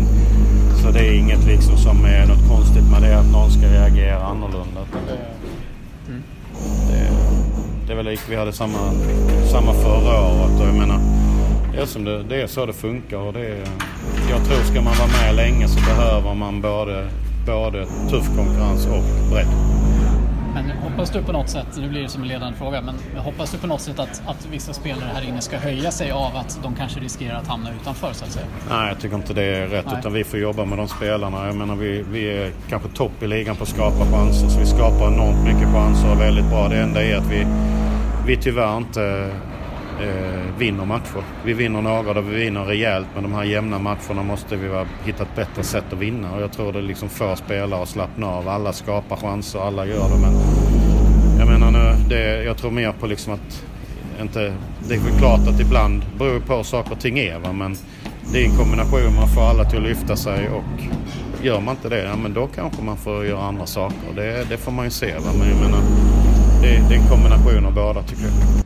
[0.87, 4.25] Så det är inget liksom som är något konstigt med det att någon ska reagera
[4.25, 4.81] annorlunda.
[5.07, 5.19] Det,
[6.11, 6.23] mm.
[6.89, 7.11] det,
[7.87, 8.79] det är väl lik vi hade samma,
[9.51, 11.01] samma förra året och jag menar
[11.73, 13.65] det är, som det, det är så det funkar och det är,
[14.31, 17.09] jag tror ska man vara med länge så behöver man både,
[17.47, 19.76] både tuff konkurrens och bredd.
[20.57, 23.53] Men hoppas du på något sätt, nu blir det som en ledande fråga, men hoppas
[23.53, 26.59] du på något sätt att, att vissa spelare här inne ska höja sig av att
[26.63, 28.47] de kanske riskerar att hamna utanför så att säga?
[28.71, 29.95] Nej, jag tycker inte det är rätt, Nej.
[30.01, 31.47] utan vi får jobba med de spelarna.
[31.47, 34.67] Jag menar, vi, vi är kanske topp i ligan på att skapa chanser, så vi
[34.67, 36.69] skapar enormt mycket chanser och väldigt bra.
[36.69, 37.47] Det enda är att vi,
[38.27, 39.31] vi tyvärr inte
[40.03, 41.23] eh, vinner matcher.
[41.45, 45.23] Vi vinner några där vi vinner rejält men de här jämna matcherna måste vi hitta
[45.23, 48.49] ett bättre sätt att vinna och jag tror det liksom får spelare att slappna av.
[48.49, 50.35] Alla skapar chanser, alla gör det men
[51.39, 53.65] jag menar nu, det, jag tror mer på liksom att
[54.21, 54.55] inte,
[54.89, 57.53] det är väl klart att ibland beror på hur saker och ting är va?
[57.53, 57.77] men
[58.33, 60.83] det är en kombination, man får alla till att lyfta sig och
[61.43, 64.13] gör man inte det, ja, men då kanske man får göra andra saker.
[64.17, 65.15] Det, det får man ju se.
[65.15, 65.31] Va?
[65.39, 65.81] Men jag menar,
[66.63, 68.66] det, det är en kombination av båda tycker jag.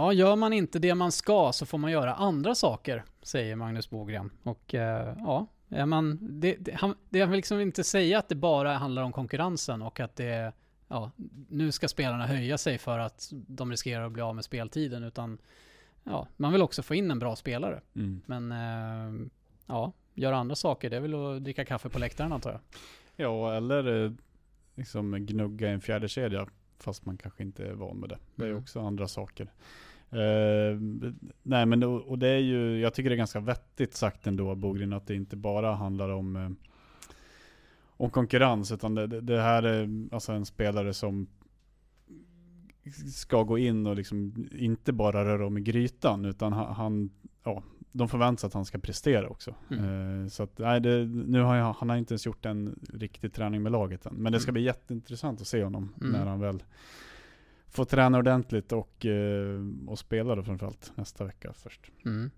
[0.00, 3.90] Ja, gör man inte det man ska så får man göra andra saker, säger Magnus
[3.90, 4.30] Bogren.
[4.42, 8.76] Och eh, ja, man, det, det, han, det vill liksom inte säga att det bara
[8.76, 10.52] handlar om konkurrensen och att det
[10.88, 11.10] ja,
[11.48, 15.38] nu ska spelarna höja sig för att de riskerar att bli av med speltiden, utan
[16.04, 17.80] ja, man vill också få in en bra spelare.
[17.94, 18.22] Mm.
[18.26, 19.28] Men eh,
[19.66, 22.60] ja, göra andra saker, det är väl att dricka kaffe på läktaren antar jag.
[23.16, 24.12] Ja, eller eh,
[24.74, 26.46] liksom gnugga en fjärde kedja
[26.78, 28.18] fast man kanske inte är van med det.
[28.34, 28.62] Det är mm.
[28.62, 29.48] också andra saker.
[30.12, 30.80] Uh,
[31.42, 34.54] nej men och, och det är ju, jag tycker det är ganska vettigt sagt ändå
[34.54, 36.50] Bogren att det inte bara handlar om, uh,
[37.86, 41.26] om konkurrens utan det, det, här är alltså en spelare som
[43.14, 47.10] ska gå in och liksom inte bara röra om i grytan utan han,
[47.44, 49.54] ja, de förväntar sig att han ska prestera också.
[49.70, 49.84] Mm.
[49.84, 53.32] Uh, så att, nej, det, nu har jag, han har inte ens gjort en riktig
[53.32, 54.14] träning med laget än.
[54.14, 54.54] Men det ska mm.
[54.54, 56.12] bli jätteintressant att se honom mm.
[56.12, 56.62] när han väl
[57.70, 61.90] få träna ordentligt och, eh, och spela då framförallt nästa vecka först.
[62.04, 62.30] Mm.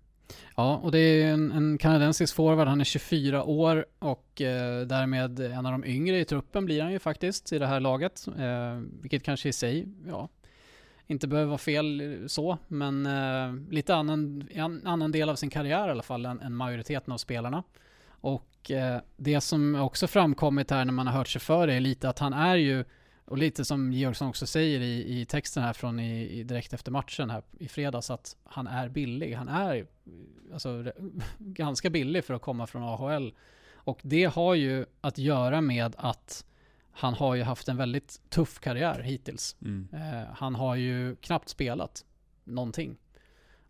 [0.55, 2.67] Ja, och det är en, en kanadensisk forward.
[2.67, 6.91] Han är 24 år och eh, därmed en av de yngre i truppen blir han
[6.91, 8.27] ju faktiskt i det här laget.
[8.27, 10.29] Eh, vilket kanske i sig, ja,
[11.07, 15.87] inte behöver vara fel så, men eh, lite annan, en annan del av sin karriär
[15.87, 17.63] i alla fall än, än majoriteten av spelarna.
[18.07, 22.09] Och eh, det som också framkommit här när man har hört sig för är lite
[22.09, 22.85] att han är ju
[23.33, 26.91] och lite som Georgsson också säger i, i texten här från i, i, direkt efter
[26.91, 29.33] matchen här i fredags att han är billig.
[29.33, 29.85] Han är
[30.53, 30.91] alltså
[31.37, 33.33] ganska billig för att komma från AHL.
[33.73, 36.45] Och det har ju att göra med att
[36.91, 39.55] han har ju haft en väldigt tuff karriär hittills.
[39.61, 39.87] Mm.
[39.93, 42.05] Eh, han har ju knappt spelat
[42.43, 42.97] någonting.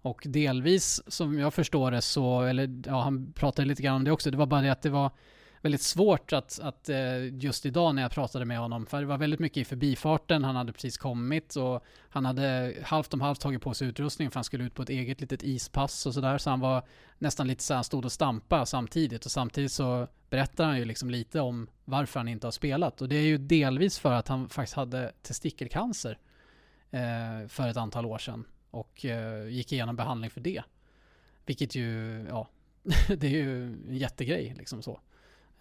[0.01, 4.11] Och delvis, som jag förstår det så, eller ja, han pratade lite grann om det
[4.11, 5.11] också, det var bara det att det var
[5.63, 9.17] väldigt svårt att, att eh, just idag när jag pratade med honom, för det var
[9.17, 13.61] väldigt mycket i förbifarten, han hade precis kommit och han hade halvt om halvt tagit
[13.61, 16.49] på sig utrustning för han skulle ut på ett eget litet ispass och sådär, så
[16.49, 16.83] han var
[17.17, 21.09] nästan lite så han stod och stampa samtidigt och samtidigt så berättar han ju liksom
[21.09, 24.49] lite om varför han inte har spelat och det är ju delvis för att han
[24.49, 26.17] faktiskt hade testikelcancer
[26.91, 30.63] eh, för ett antal år sedan och eh, gick igenom behandling för det.
[31.45, 32.47] Vilket ju, ja,
[33.07, 34.99] det är ju en jättegrej liksom så.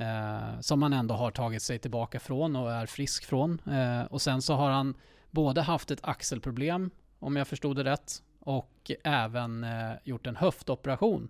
[0.03, 3.59] Eh, som han ändå har tagit sig tillbaka från och är frisk från.
[3.67, 4.95] Eh, och sen så har han
[5.31, 11.29] både haft ett axelproblem, om jag förstod det rätt, och även eh, gjort en höftoperation.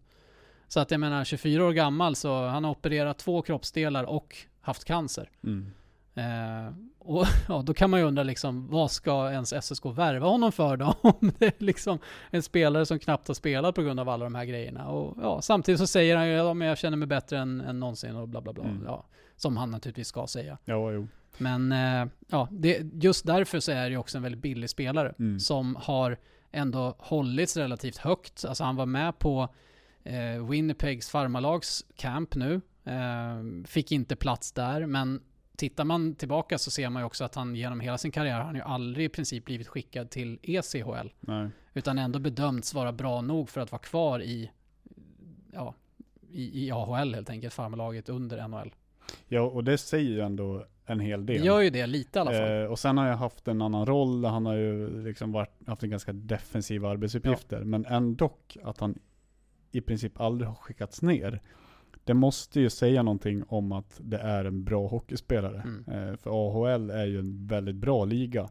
[0.69, 4.85] Så att jag menar 24 år gammal så han har opererat två kroppsdelar och haft
[4.85, 5.31] cancer.
[5.45, 5.73] Mm.
[6.15, 10.53] Eh, och ja, då kan man ju undra liksom, vad ska ens SSK värva honom
[10.53, 10.95] för då?
[11.01, 11.99] Om det är liksom
[12.31, 14.89] en spelare som knappt har spelat på grund av alla de här grejerna.
[14.89, 17.81] Och ja, samtidigt så säger han ju, ja men jag känner mig bättre än, än
[17.81, 18.65] någonsin och bla bla bla.
[18.65, 18.85] Mm.
[18.87, 20.59] Ja, som han naturligtvis ska säga.
[20.65, 21.09] Ja, jo.
[21.39, 25.15] Men eh, ja, det, just därför så är det ju också en väldigt billig spelare
[25.19, 25.41] mm.
[25.41, 26.19] som har
[26.51, 28.45] ändå hållits relativt högt.
[28.45, 29.49] Alltså han var med på
[30.05, 32.61] eh, Winnipegs farmalags camp nu.
[32.85, 35.21] Eh, fick inte plats där, men
[35.63, 38.55] tittar man tillbaka så ser man ju också att han genom hela sin karriär, han
[38.55, 41.09] ju aldrig i princip blivit skickad till ECHL.
[41.21, 41.49] Nej.
[41.75, 44.51] Utan ändå bedömts vara bra nog för att vara kvar i,
[45.53, 45.75] ja,
[46.31, 48.75] i, i AHL helt enkelt, farmarlaget under NHL.
[49.29, 51.41] Ja, och det säger ju ändå en hel del.
[51.41, 52.63] Det gör ju det lite i alla fall.
[52.63, 55.83] Eh, och sen har jag haft en annan roll, han har ju liksom varit, haft
[55.83, 57.59] en ganska defensiva arbetsuppgifter.
[57.59, 57.65] Ja.
[57.65, 58.31] Men ändå
[58.63, 58.99] att han
[59.73, 61.43] i princip aldrig har skickats ner
[62.05, 65.63] det måste ju säga någonting om att det är en bra hockeyspelare.
[65.65, 66.09] Mm.
[66.09, 68.49] Eh, för AHL är ju en väldigt bra liga.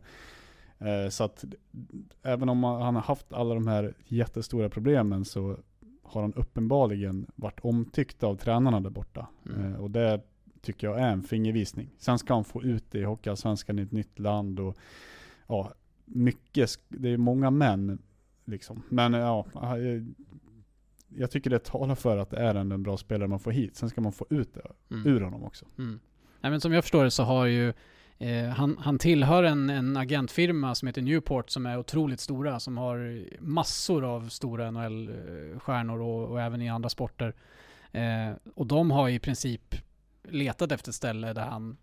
[0.80, 1.46] Eh, så att
[2.24, 5.58] även om han har haft alla de här jättestora problemen så
[6.04, 9.28] har han uppenbarligen varit omtyckt av tränarna där borta.
[9.46, 9.74] Mm.
[9.74, 10.22] Eh, och det
[10.62, 11.90] tycker jag är en fingervisning.
[11.98, 14.78] Sen ska han få ut det i Hockeyallsvenskan i ett nytt land och
[15.48, 15.74] ja,
[16.06, 18.00] mycket, det är många män
[18.46, 18.84] liksom.
[18.90, 19.46] Men ja,
[21.18, 23.76] jag, tycker det talar för att det är en, en bra spelare man får hit.
[23.76, 25.08] Sen ska man få ut det Mm.
[25.08, 25.66] ur honom också.
[25.78, 26.00] Mm.
[26.42, 27.74] Nej, men som jag förstår det så har ju
[28.18, 32.78] eh, han, han tillhör en, en agentfirma som heter Newport som är otroligt stora, som
[32.78, 37.34] har massor av stora NHL-stjärnor och, och även i andra sporter.
[37.92, 39.76] Eh, och de har i princip
[40.24, 41.78] letat efter ett ställe där han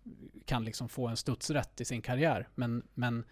[0.45, 2.47] kan liksom få en studsrätt i sin karriär.
[2.55, 3.23] Men, men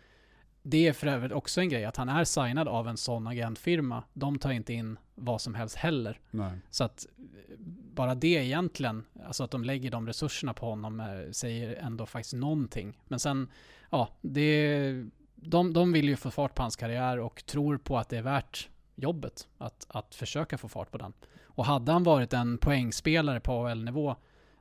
[0.62, 4.04] det är för övrigt också en grej att han är signad av en sån agentfirma.
[4.14, 6.20] De tar inte in vad som helst heller.
[6.32, 6.52] Nej.
[6.70, 7.56] Så att eh,
[7.94, 12.34] bara det egentligen, alltså att de lägger de resurserna på honom eh, säger ändå faktiskt
[12.34, 13.00] någonting.
[13.08, 13.52] Men sen,
[13.90, 15.06] ja, det,
[15.36, 18.22] de, de vill ju få fart på hans karriär och tror på att det är
[18.22, 21.14] värt jobbet att, att försöka få fart på den.
[21.44, 24.16] Och hade han varit en poängspelare på AHL-nivå,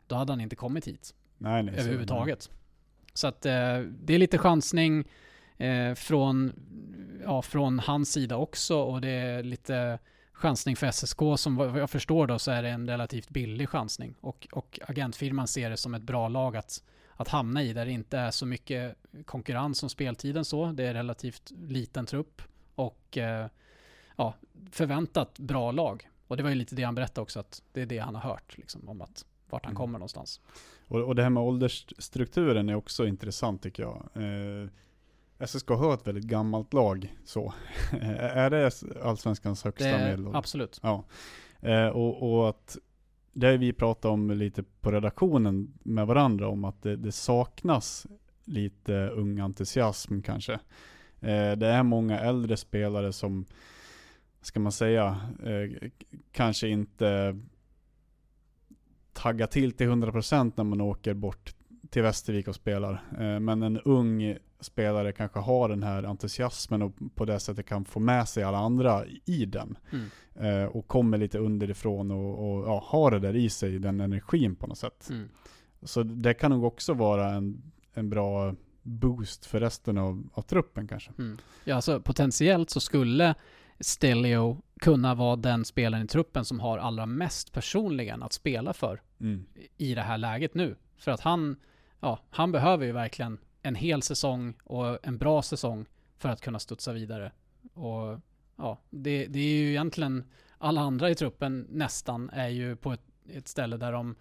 [0.07, 1.15] då hade han inte kommit hit.
[1.39, 2.51] Nej, nej, så- överhuvudtaget.
[3.15, 5.05] Så att eh, det är lite chansning
[5.59, 6.53] eh, från,
[7.25, 9.99] ja, från hans sida också och det är lite
[10.33, 14.15] chansning för SSK som vad jag förstår då så är det en relativt billig chansning
[14.21, 16.83] och, och agentfirman ser det som ett bra lag att,
[17.17, 20.67] att hamna i där det inte är så mycket konkurrens om speltiden så.
[20.73, 22.43] Det är relativt liten trupp
[22.75, 23.47] och eh,
[24.17, 24.35] ja,
[24.71, 26.09] förväntat bra lag.
[26.27, 28.23] Och det var ju lite det han berättade också att det är det han har
[28.23, 29.77] hört liksom, om att vart han Mm.
[29.77, 30.41] kommer någonstans.
[30.89, 33.97] Och, och det här med åldersstrukturen är också intressant tycker jag.
[34.15, 34.69] Eh,
[35.47, 37.55] SSK har ett väldigt gammalt lag så.
[38.21, 38.71] är det
[39.03, 40.39] allsvenskans högsta Det medelålder?
[40.39, 40.81] absolut.
[40.83, 41.05] Ja.
[41.61, 42.79] Eh, och, och att
[43.33, 48.07] det har vi pratat om lite på redaktionen med varandra om att det, det saknas
[48.45, 50.53] lite ung entusiasm kanske.
[51.21, 53.47] Eh, det är många äldre spelare som,
[54.41, 55.89] ska man säga, eh,
[56.33, 57.39] kanske inte
[59.13, 61.56] taggar till till 100% när man åker bort
[61.91, 62.93] till Västervik och spelar.
[63.19, 67.85] Eh, Men en ung spelare kanske har den här entusiasmen och på det sättet kan
[67.85, 69.79] få med sig alla andra i den.
[69.93, 70.07] Mm.
[70.63, 74.57] Eh, Och kommer lite underifrån och, och ja, har det där i sig, den energin
[74.57, 75.09] på något sätt.
[75.11, 75.29] Mm.
[75.83, 77.63] Så det kan nog också vara en,
[77.95, 81.11] en bra boost för resten av, av truppen kanske.
[81.19, 81.39] Mm.
[81.65, 83.35] Ja, alltså potentiellt så skulle
[83.81, 89.01] Stelio kunna vara den spelaren i truppen som har allra mest personligen att spela för
[89.21, 89.47] Mm.
[89.77, 90.77] i det här läget nu.
[90.99, 91.57] För att han,
[92.01, 95.87] ja, han behöver ju verkligen en hel säsong och en bra säsong
[96.19, 97.33] för att kunna studsa vidare.
[97.75, 98.21] Och
[98.57, 100.25] ja, det, det är ju egentligen
[100.59, 104.15] alla andra i truppen nästan är ju på ett, ett ställe där de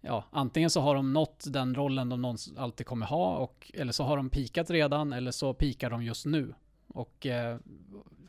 [0.00, 3.92] Ja, antingen så har de nått den rollen de någonsin alltid kommer ha och, eller
[3.92, 6.54] så har de pikat redan eller så pikar de just nu.
[6.88, 7.58] Och eh,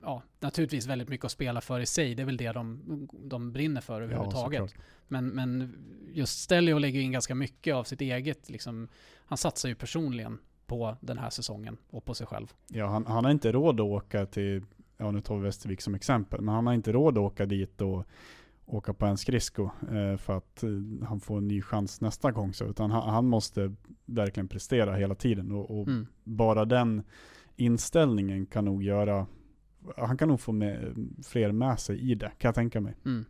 [0.02, 2.16] ja, naturligtvis väldigt mycket att spela för i sig.
[2.16, 2.80] Det är väl det de,
[3.24, 4.60] de brinner för överhuvudtaget.
[4.70, 4.86] såklart.
[5.08, 5.76] men, men
[6.14, 8.88] just Stelio lägger in ganska mycket av sitt eget, liksom,
[9.26, 12.54] han satsar ju personligen på den här säsongen och på sig själv.
[12.68, 14.64] Ja, han, han har inte råd att åka till,
[14.97, 17.82] ja nu tar vi Västervik som exempel, men han har inte råd att åka dit
[17.82, 18.06] och
[18.66, 20.70] åka på en skridsko eh, för att eh,
[21.08, 22.54] han får en ny chans nästa gång.
[22.54, 23.76] Så, utan han, han måste
[24.06, 26.08] verkligen prestera hela tiden och, och Mm.
[26.24, 27.04] bara den
[27.56, 29.28] inställningen kan nog göra,
[29.97, 32.95] han kan nog få med, fler med sig i det, kan jag tänka mig.
[33.05, 33.25] Mm.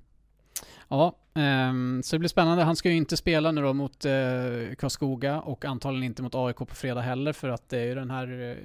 [0.88, 2.64] Ja, ehm, så det blir spännande.
[2.64, 4.12] Han ska ju inte spela nu då mot eh,
[4.78, 8.12] Karlskoga och antagligen inte mot AIK på fredag heller för att det är ju den
[8.12, 8.58] här eh,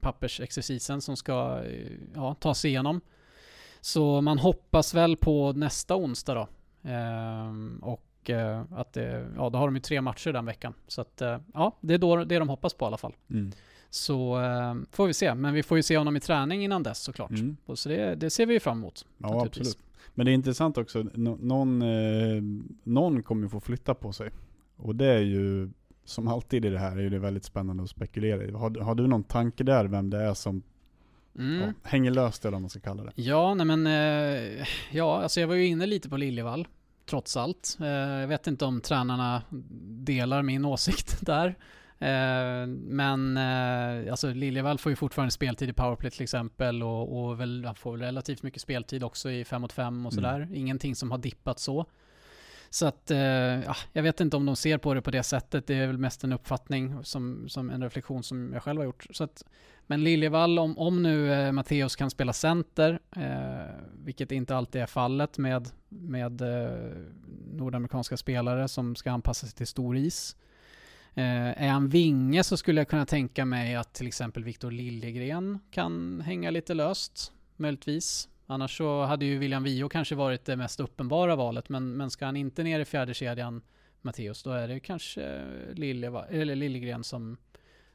[0.00, 3.00] pappersexercisen som ska eh, ja, ta sig igenom.
[3.80, 6.48] Så man hoppas väl på nästa onsdag då.
[6.90, 8.04] Ehm, och
[8.70, 10.74] att det, ja, då har de ju tre matcher den veckan.
[10.86, 11.22] Så att
[11.54, 13.14] ja, det är då det de hoppas på i alla fall.
[13.30, 13.52] Mm.
[13.90, 15.34] Så eh, får vi se.
[15.34, 17.30] Men vi får ju se honom i träning innan dess såklart.
[17.30, 17.56] Mm.
[17.74, 19.06] Så det, det ser vi ju fram emot.
[19.18, 19.78] Ja, absolut.
[20.14, 22.42] Men det är intressant också, nå- någon, eh,
[22.84, 24.30] någon kommer ju få flytta på sig.
[24.76, 25.70] Och det är ju,
[26.04, 28.50] som alltid i det här, är det väldigt spännande att spekulera i.
[28.50, 30.62] Har, har du någon tanke där vem det är som
[31.38, 31.60] Mm.
[31.60, 33.12] ja, hänger löst eller vad man ska kalla det?
[33.14, 36.68] Ja, nej men, eh, ja, alltså jag var ju inne lite på Liljevall,
[37.10, 37.76] trots allt.
[37.80, 39.42] Eh, jag vet inte om tränarna
[40.04, 41.54] delar min åsikt där.
[42.00, 47.40] Eh, men eh, alltså Liljevall får ju fortfarande speltid i powerplay till exempel och, och
[47.40, 50.24] väl, han får väl relativt mycket speltid också i 5 mot 5 och Mm.
[50.24, 50.48] sådär.
[50.54, 51.86] Ingenting som har dippat så.
[52.70, 55.66] Så att, eh, ja, jag vet inte om de ser på det på det sättet.
[55.66, 59.06] Det är väl mest en uppfattning, som, som en reflektion som jag själv har gjort.
[59.10, 59.44] Så att,
[59.86, 63.74] men Liljevall, om, om nu eh, Matteus kan spela center, eh,
[64.04, 66.70] vilket inte alltid är fallet med, med eh,
[67.52, 70.36] nordamerikanska spelare som ska anpassa sig till stor is,
[71.18, 75.58] Eh, är han vinge så skulle jag kunna tänka mig att till exempel Viktor Liljegren
[75.70, 78.28] kan hänga lite löst, möjligtvis.
[78.46, 82.26] Annars så hade ju William Vio kanske varit det mest uppenbara valet, men, men ska
[82.26, 83.62] han inte ner i fjärde kedjan
[84.02, 85.44] Matteus, då är det kanske
[85.74, 87.36] Lilje, eller Liljegren som,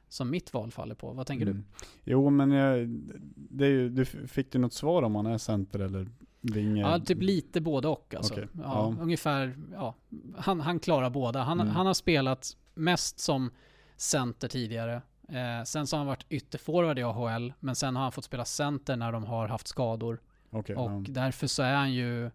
[0.09, 1.11] som mitt val faller på.
[1.13, 1.57] Vad tänker Mm.
[1.57, 1.85] du?
[2.11, 2.87] Jo, men jag,
[3.35, 6.07] det är ju, du fick du något svar om han är center eller
[6.41, 6.81] vinge?
[6.81, 8.33] Ja, typ lite både och alltså.
[8.33, 8.95] Okej, Ja, ja.
[9.01, 9.95] Ungefär, ja.
[10.37, 11.41] Han, han klarar båda.
[11.43, 11.73] Han, Mm.
[11.75, 13.51] han har spelat mest som
[13.97, 15.01] center tidigare.
[15.29, 18.45] Eh, sen så har han varit ytterforward i AHL, men sen har han fått spela
[18.45, 20.19] center när de har haft skador.
[20.49, 21.03] Okej, och ja.
[21.07, 22.25] därför så är han ju,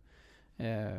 [0.56, 0.98] eh,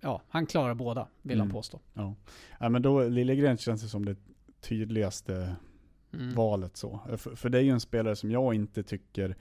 [0.00, 1.54] ja, han klarar båda, vill han Mm.
[1.54, 1.80] påstå.
[1.94, 2.14] Ja.
[2.60, 4.16] ja, men då Liljegren känns det som det
[4.60, 5.56] tydligaste
[6.12, 6.34] Mm.
[6.34, 7.00] valet så.
[7.16, 9.36] För, för det är ju en spelare som jag inte tycker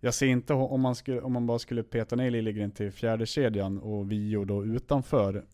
[0.00, 3.26] jag ser inte om man, skulle, om man bara skulle peta ner Liljegren till fjärde
[3.26, 5.44] kedjan och Vio då utanför.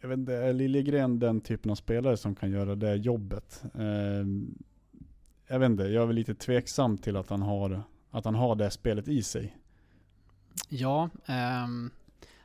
[0.00, 3.62] Jag vet inte, är Liljegren den typen av spelare som kan göra det jobbet?
[3.74, 4.26] Eh,
[5.48, 8.54] jag vet inte, jag är väl lite tveksam till att han har, att han har
[8.56, 9.56] det spelet i sig.
[10.68, 11.90] Ja, ehm,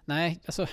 [0.05, 0.67] nej, alltså,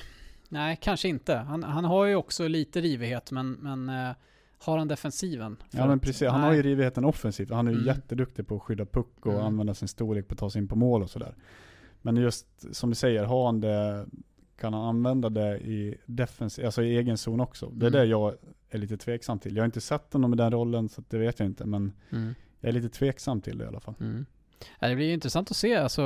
[0.48, 1.36] nej, kanske inte.
[1.36, 4.14] Han, han har ju också lite rivighet, men, men eh,
[4.58, 5.56] har han defensiven?
[5.70, 6.48] Ja men precis, han nej.
[6.48, 7.50] har ju rivigheten offensivt.
[7.50, 7.86] Han är ju Mm.
[7.86, 9.44] jätteduktig på att skydda puck och Mm.
[9.46, 11.34] använda sin storlek på att ta sig in på mål och sådär.
[12.02, 14.06] Men just som du säger, har han det,
[14.62, 17.66] kan han använda det i defensiv, alltså i egen zon också?
[17.66, 18.00] Det är Mm.
[18.00, 18.34] det jag
[18.70, 19.56] är lite tveksam till.
[19.56, 22.34] Jag har inte sett honom i den rollen så det vet jag inte, men Mm.
[22.60, 23.94] jag är lite tveksam till det i alla fall.
[24.00, 24.26] Mm.
[24.78, 25.74] Ja, det blir ju intressant att se.
[25.76, 26.02] Alltså,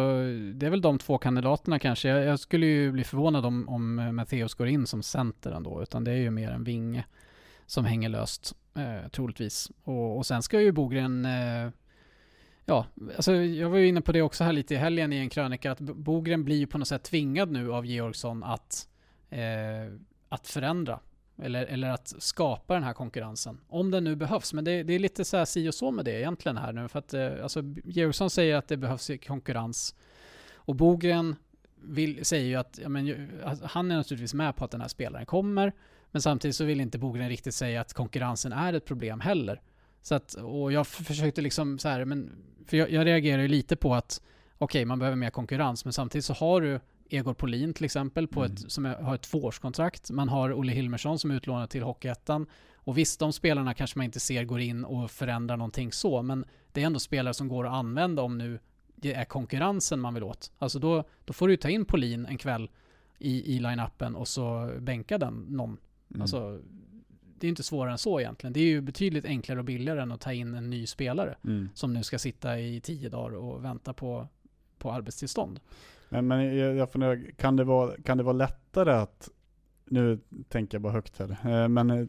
[0.55, 2.09] det är väl de två kandidaterna kanske.
[2.09, 6.05] Jag, jag skulle ju bli förvånad om, om Matteus går in som center ändå, utan
[6.05, 7.05] det är ju mer en vinge
[7.67, 9.71] som hänger löst, eh, troligtvis.
[9.85, 11.71] Och, och sen ska ju Bogren, eh,
[12.67, 12.87] ja,
[13.17, 15.73] alltså jag var ju inne på det också här lite i helgen i en krönika,
[15.73, 18.89] att Bogren blir ju på något sätt tvingad nu av Georgsson att,
[19.31, 19.41] eh,
[20.29, 21.01] att förändra.
[21.43, 23.61] Eller, eller att skapa den här konkurrensen.
[23.69, 24.53] Om den nu behövs.
[24.53, 26.89] Men det, det är lite så här si och så med det egentligen här nu.
[26.89, 29.95] För att eh, alltså, Georgsson säger att det behövs konkurrens.
[30.55, 31.37] Och Bogren
[31.83, 34.81] vill, säger ju att ja, men, ju- att han är naturligtvis med på att den
[34.81, 35.73] här spelaren kommer.
[36.11, 39.61] Men samtidigt så vill inte Bogren riktigt säga att konkurrensen är ett problem heller.
[40.07, 42.33] Så att, och jag försökte liksom så här, men,
[42.67, 44.23] för jag, jag reagerar ju lite på att
[44.59, 48.41] okej, man behöver mer konkurrens, men samtidigt så har du Egor Polin till exempel, på
[48.41, 48.53] Mm.
[48.53, 50.11] ett, som har ett tvåårskontrakt.
[50.11, 52.47] Man har Olle Hilmersson som är utlånad till Hockeyettan.
[52.75, 56.45] Och visst, de spelarna kanske man inte ser går in och förändrar någonting så, men
[56.73, 58.59] det är ändå spelare som går att använda om nu
[58.97, 60.53] det är konkurrensen man vill åt.
[60.59, 62.71] Alltså då, då får du ta in Polin en kväll
[63.19, 65.77] i, i line-upen och så bänka den någon.
[66.11, 66.23] Mm.
[66.23, 66.61] Alltså,
[67.41, 68.53] det är inte svårare än så egentligen.
[68.53, 71.69] Det är ju betydligt enklare och billigare än att ta in en ny spelare Mm.
[71.75, 74.29] som nu ska sitta i tio dagar och vänta på,
[74.79, 75.61] på arbetstillstånd.
[76.09, 79.29] Men, men jag, funderar, kan det, vara, kan det vara lättare att,
[79.85, 80.19] nu
[80.49, 81.31] tänker jag bara högt här,
[81.63, 82.07] eh, men eh,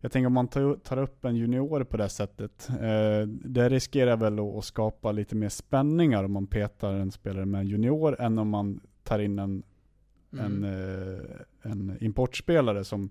[0.00, 4.38] jag tänker om man tar, upp en junior på det sättet, eh, det riskerar väl
[4.58, 8.48] att, skapa lite mer spänningar om man petar en spelare med en junior än om
[8.48, 9.62] man tar in en,
[10.32, 10.64] en, Mm.
[10.64, 13.10] eh, en importspelare som,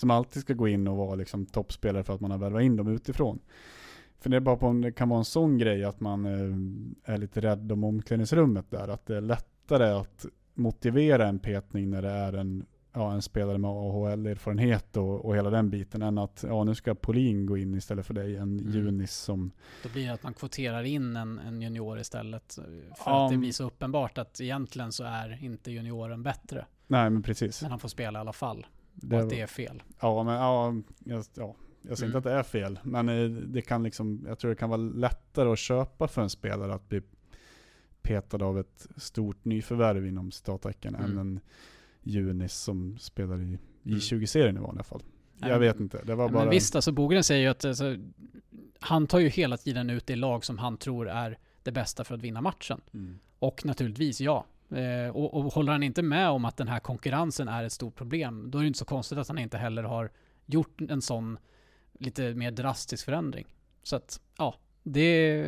[0.00, 2.76] som alltid ska gå in och vara liksom toppspelare för att man har värvat in
[2.76, 3.38] dem utifrån.
[4.20, 7.12] För det är bara på om det kan vara en sån grej att man eh,
[7.14, 8.88] är lite rädd om omklädningsrummet där.
[8.88, 13.58] Att det är lättare att motivera en petning när det är en, ja, en spelare
[13.58, 17.74] med AHL-erfarenhet och, och hela den biten än att ja, nu ska Polin gå in
[17.74, 18.72] istället för dig, en Mm.
[18.72, 19.50] Junis som...
[19.82, 22.54] Då blir det att man kvoterar in en, en junior istället.
[22.54, 26.66] För Ja, att det men- blir så uppenbart att egentligen så är inte junioren bättre.
[26.86, 27.62] Nej men precis.
[27.62, 28.66] Men han får spela i alla fall.
[29.00, 29.82] Det och att det är fel.
[30.00, 30.74] Ja, men ja,
[31.04, 32.16] jag, ja, jag säger Mm.
[32.16, 34.80] inte att det är fel, men eh, det kan liksom, jag tror det kan vara
[34.80, 37.02] lättare att köpa för en spelare att bli
[38.02, 41.10] petad av ett stort nyförvärv inom citattecken Mm.
[41.10, 41.40] än en
[42.02, 45.02] Junis som spelar i J20-serien i vanliga fall.
[45.38, 46.42] Jag vet inte, det var bara...
[46.44, 47.96] Men visst, alltså Bogren säger ju att alltså,
[48.80, 52.14] han tar ju hela tiden ut det lag som han tror är det bästa för
[52.14, 52.80] att vinna matchen.
[52.94, 53.18] Mm.
[53.38, 54.44] Och naturligtvis ja.
[54.70, 57.94] Eh, och, och håller han inte med om att den här konkurrensen är ett stort
[57.94, 60.10] problem, då är det inte så konstigt att han inte heller har
[60.46, 61.38] gjort en sån
[61.92, 63.46] lite mer drastisk förändring.
[63.82, 65.46] Så att, ja, det...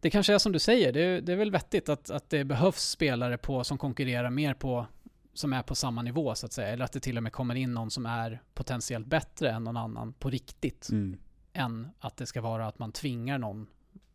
[0.00, 2.90] Det kanske är som du säger, det, det är väl vettigt att, att det behövs
[2.90, 4.86] spelare på, som konkurrerar mer på,
[5.34, 6.68] som är på samma nivå så att säga.
[6.68, 9.76] Eller att det till och med kommer in någon som är potentiellt bättre än någon
[9.76, 10.88] annan på riktigt.
[10.92, 11.16] Mm.
[11.52, 13.66] Än att det ska vara att man tvingar någon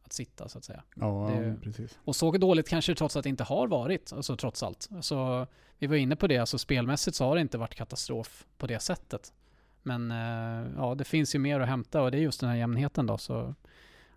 [0.09, 0.83] att sitta så att säga.
[0.95, 1.99] Ja, det, precis.
[2.03, 4.89] Och så dåligt kanske det trots allt inte har varit, alltså trots allt.
[5.01, 5.47] Så
[5.77, 8.79] vi var inne på det, alltså spelmässigt så har det inte varit katastrof på det
[8.79, 9.33] sättet.
[9.83, 12.57] Men eh, ja, det finns ju mer att hämta och det är just den här
[12.57, 13.17] jämnheten då.
[13.17, 13.55] Så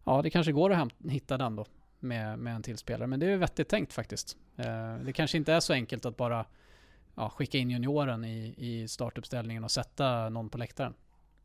[0.04, 1.66] ja, det kanske går att hämta, hitta den då
[2.00, 3.06] med, med en till spelare.
[3.06, 4.36] Men det är ju vettigt tänkt faktiskt.
[4.56, 6.46] Eh, det kanske inte är så enkelt att bara
[7.14, 10.94] ja, skicka in junioren i, i startuppställningen och sätta någon på läktaren.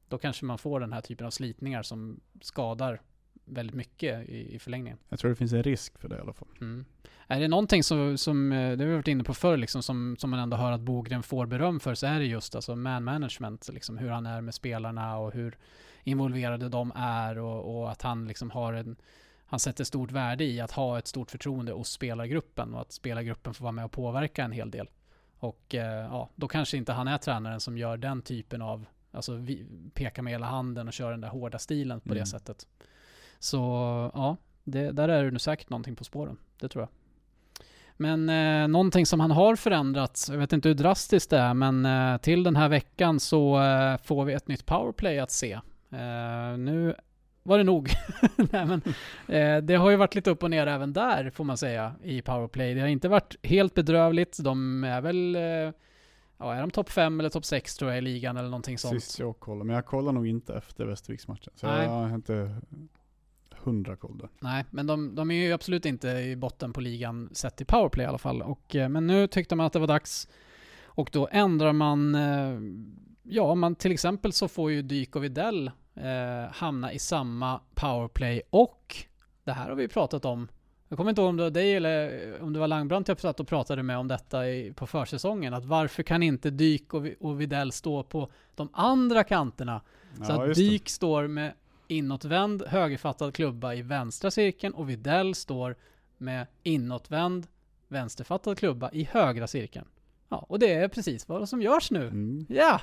[0.08, 3.02] Då kanske man får den här typen av slitningar som skadar
[3.48, 4.98] väldigt mycket i, i förlängningen.
[5.10, 6.48] Jag tror det finns en risk för det i alla fall.
[6.62, 6.86] Mm.
[7.28, 10.16] Är det någonting som, som eh, det har vi varit inne på förr, liksom, som,
[10.20, 13.04] som man ändå hör att Bogren får beröm för, så är det just alltså man
[13.04, 15.58] management, liksom, hur han är med spelarna och hur
[16.04, 18.96] involverade de är och, och att han liksom har en
[19.50, 23.54] han sätter stort värde i att ha ett stort förtroende hos spelargruppen och att spelargruppen
[23.54, 24.90] får vara med och påverka en hel del.
[25.40, 29.34] Och eh, ja, då kanske inte han är tränaren som gör den typen av, alltså
[29.36, 32.20] vi, pekar med hela handen och kör den där hårda stilen på Mm.
[32.20, 32.68] det sättet.
[33.40, 33.58] Så
[34.14, 36.38] ja, det, där är det nu säkert någonting på spåren.
[36.60, 36.90] Det tror jag.
[38.00, 41.86] Men eh, någonting som han har förändrats, jag vet inte hur drastiskt det är, men
[41.86, 45.52] eh, till den här veckan så eh, får vi ett nytt powerplay att se.
[45.92, 46.96] Eh, nu
[47.44, 47.90] var det nog.
[48.36, 48.82] Nej, men,
[49.28, 52.22] eh, det har ju varit lite upp och ner även där får man säga i
[52.22, 52.74] powerplay.
[52.74, 54.38] Det har inte varit helt bedrövligt.
[54.44, 55.42] De är väl, eh,
[56.38, 59.04] ja är de topp 5 eller topp 6 tror jag i ligan eller någonting sånt.
[59.04, 61.54] Sist jag kollade, men jag kollar nog inte efter Västerviksmatchen.
[61.56, 61.84] Så Nej.
[61.84, 62.56] jag har inte
[63.68, 64.30] hundra koll där.
[64.40, 68.06] Nej, men de, de är ju absolut inte i botten på ligan sett till powerplay
[68.06, 68.42] i alla fall.
[68.42, 70.28] Och, eh, men nu tyckte man att det var dags.
[70.86, 72.60] Och då ändrar man, eh,
[73.24, 78.42] ja, man till exempel så får ju Dyk och Videll eh, hamna i samma powerplay
[78.50, 78.96] och
[79.44, 80.48] det här har vi pratat om.
[80.90, 83.40] Jag kommer inte ihåg om det var dig eller om det var Langbrandt jag satt
[83.40, 85.54] och pratade med om detta i, på försäsongen.
[85.54, 89.82] Att varför kan inte Dyk och, och Videll stå på de andra kanterna?
[90.16, 90.70] Så Ja, att just det.
[90.70, 91.54] Dyk står med
[91.88, 95.76] inåtvänd högerfattad klubba i vänstra cirkeln och Videll står
[96.18, 97.48] med inåtvänd
[97.88, 99.86] vänsterfattad klubba i högra cirkeln.
[100.30, 102.08] Ja, och det är precis vad som görs nu.
[102.08, 102.46] Mm.
[102.50, 102.82] Ja!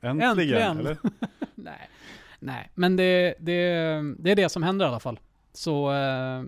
[0.00, 0.78] Äntligen, Äntligen.
[0.78, 0.98] eller?
[1.54, 1.88] Nej.
[2.38, 3.62] Nej, men det, det,
[4.18, 5.20] det är det som händer i alla fall.
[5.52, 6.42] Så eh,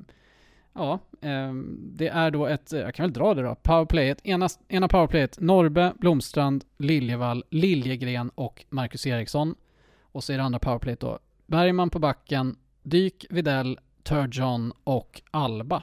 [0.72, 4.88] ja, eh, det är då ett, jag kan väl dra det då, powerplayet, ena, ena
[4.88, 9.54] powerplayet Norbe, Blomstrand, Liljevall, Liljegren och Marcus Eriksson.
[10.02, 15.82] Och så är det andra powerplayet då Bergman på backen, Dyk, Videll, Turgeon och Alba.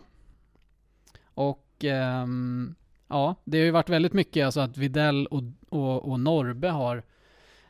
[1.23, 2.75] Och ehm,
[3.07, 7.03] ja, det har ju varit väldigt mycket alltså att Videll och, och, och Norbe har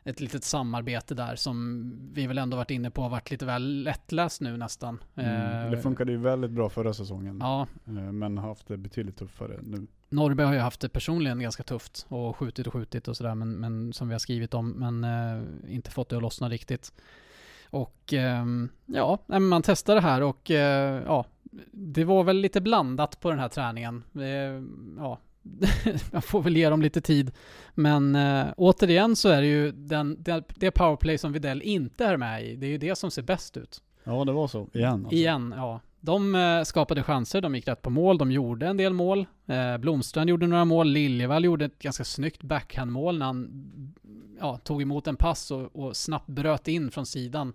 [0.04, 3.84] ett litet samarbete där som vi väl ändå varit inne på har varit lite väl
[3.84, 5.04] lättläst nu nästan.
[5.16, 5.66] Mm.
[5.66, 7.38] Eh, Det funkade ju väldigt bra förra säsongen.
[7.42, 7.68] Ja.
[7.88, 9.88] Eh, Men har haft det betydligt tuffare nu.
[10.10, 13.52] Norrby har ju haft det personligen ganska tufft och skjutit och skjutit och sådär, men,
[13.52, 16.94] men som vi har skrivit om, men eh, inte fått det att lossna riktigt.
[17.72, 21.26] Och ehm, ja, man testar det här och eh, ja,
[21.72, 24.04] det var väl lite blandat på den här träningen.
[24.98, 25.20] Ja,
[26.12, 27.32] man får väl ge dem lite tid.
[27.74, 32.18] Men eh, återigen så är det ju den, det, det powerplay som Videll inte är
[32.18, 33.82] med i, det är ju det som ser bäst ut.
[34.04, 34.68] Ja, det var så.
[34.74, 34.94] Igen.
[34.94, 35.16] Alltså.
[35.16, 35.80] Igen, ja.
[36.00, 39.26] De eh, skapade chanser, de gick rätt på mål, de gjorde en del mål.
[39.80, 43.50] Blomstrand gjorde några mål, Liljevall gjorde ett ganska snyggt backhandmål när han
[44.42, 47.54] ja, tog emot en pass och, och snabbt bröt in från sidan.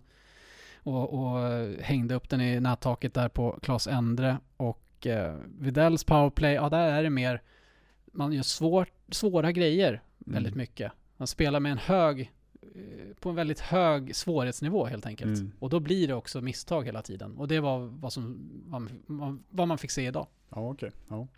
[0.82, 1.38] Och, och
[1.80, 4.38] hängde upp den i nättaket där på Klas Endre.
[4.56, 7.42] Och eh, Vidells powerplay, ja där är det mer,
[8.12, 10.58] man gör svår, svåra grejer väldigt Mm.
[10.62, 10.92] mycket.
[11.16, 12.20] Man spelar med en hög,
[12.62, 15.38] eh, på en väldigt hög svårighetsnivå helt enkelt.
[15.38, 15.52] Mm.
[15.58, 17.36] Och då blir det också misstag hela tiden.
[17.36, 20.26] Och det var vad, som, vad, man- vad man fick se idag.
[20.48, 20.90] Ja, okej.
[21.08, 21.28] Ja.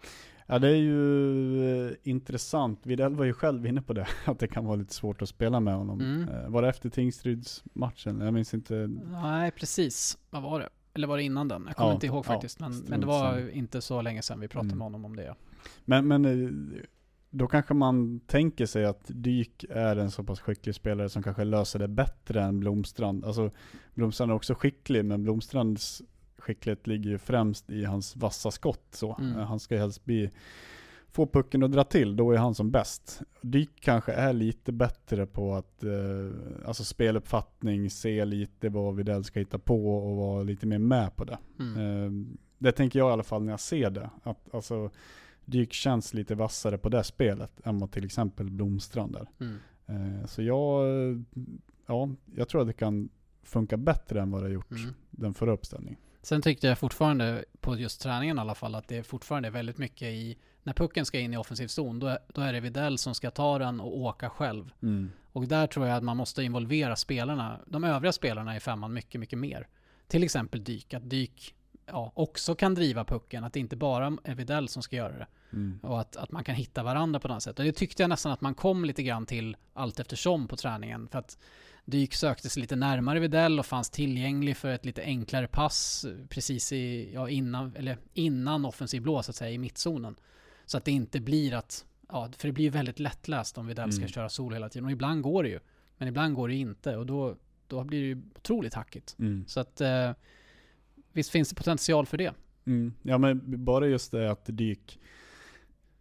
[0.51, 2.81] Ja, det är ju eh, intressant.
[2.87, 5.61] Videll var ju själv inne på det, att det kan vara lite svårt att spela
[5.61, 6.01] med honom.
[6.01, 6.29] Mm.
[6.29, 8.21] Eh, Var det efter Tingsryds-matchen?
[8.21, 8.75] Jag minns inte.
[9.23, 10.19] Nej, precis.
[10.31, 10.69] Vad var det?
[10.95, 11.65] Eller var det innan den?
[11.67, 12.61] Jag kommer Ja, inte ihåg ja, faktiskt.
[12.61, 14.79] men, strunt men det var inte så länge sedan vi pratade Mm.
[14.79, 15.23] med honom om det.
[15.25, 15.37] Ja.
[15.85, 16.51] Men, men eh,
[17.31, 21.45] då kanske man tänker sig att Dyk är en så pass skicklig spelare som kanske
[21.45, 23.25] löser det bättre än Blomstrand.
[23.25, 23.51] Alltså
[23.95, 26.03] Blomstrand är också skicklig, men Blomstrands
[26.39, 28.87] skicklighet ligger ju främst i hans vassa skott.
[28.91, 29.17] Så.
[29.19, 29.37] Mm.
[29.39, 30.31] Eh, Han ska helst bli,
[31.11, 33.21] få pucken att dra till, då är han som bäst.
[33.43, 36.31] Dyk kanske är lite bättre på att, eh,
[36.67, 41.25] alltså speluppfattning, se lite vad Widell ska hitta på och vara lite mer med på
[41.25, 41.39] det.
[41.59, 41.77] Mm.
[42.05, 44.11] Eh, det tänker jag i alla fall när jag ser det.
[44.23, 44.91] Att, alltså,
[45.45, 49.29] Dyk känns lite vassare på det spelet än vad till exempel Blomstrand är.
[49.41, 49.59] Mm.
[49.87, 51.17] Eh, så jag, eh,
[51.87, 53.09] ja, jag tror att det kan
[53.43, 54.95] funka bättre än vad det har gjort Mm.
[55.11, 56.01] den förra uppställningen.
[56.23, 59.79] Sen tyckte jag fortfarande, på just träningen i alla fall, att det är fortfarande väldigt
[59.79, 62.99] mycket i, när pucken ska in i offensiv zon, då är, då är det Videll
[62.99, 64.73] som ska ta den och åka själv.
[64.83, 65.11] Mm.
[65.33, 69.21] Och där tror jag att man måste involvera spelarna, de övriga spelarna i femman mycket,
[69.21, 69.69] mycket mer.
[70.09, 71.55] Till exempel Dyk, att Dyk
[71.93, 75.27] ja, också kan driva pucken, att det inte bara är Videll som ska göra det.
[75.53, 75.79] Mm.
[75.83, 77.59] Och att, att man kan hitta varandra på något sätt.
[77.59, 81.09] Och det tyckte jag nästan att man kom lite grann till allt eftersom på träningen.
[81.09, 81.39] För att
[81.85, 86.73] Dyk sökte sig lite närmare Videll och fanns tillgänglig för ett lite enklare pass precis
[86.73, 90.17] i, ja, innan, eller innan offensiv blå så att säga, i mittzonen.
[90.67, 94.01] Så att det inte blir att, ja, för det blir väldigt lättläst om Widell ska
[94.01, 94.13] Mm.
[94.13, 94.85] köra solo hela tiden.
[94.85, 95.61] Och ibland går det ju.
[95.97, 97.37] Men ibland går det inte och då,
[97.67, 99.17] då blir det ju otroligt hackigt.
[99.19, 99.45] Mm.
[99.49, 100.13] Så att eh,
[101.19, 102.35] visst finns det potential för det.
[102.67, 102.93] Mm.
[103.03, 105.01] Ja men bara just det att Dyk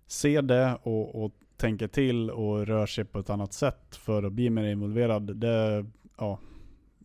[0.07, 4.33] ser det och, och tänker till och rör sig på ett annat sätt för att
[4.33, 5.37] bli mer involverad.
[5.37, 5.85] Det,
[6.17, 6.39] ja,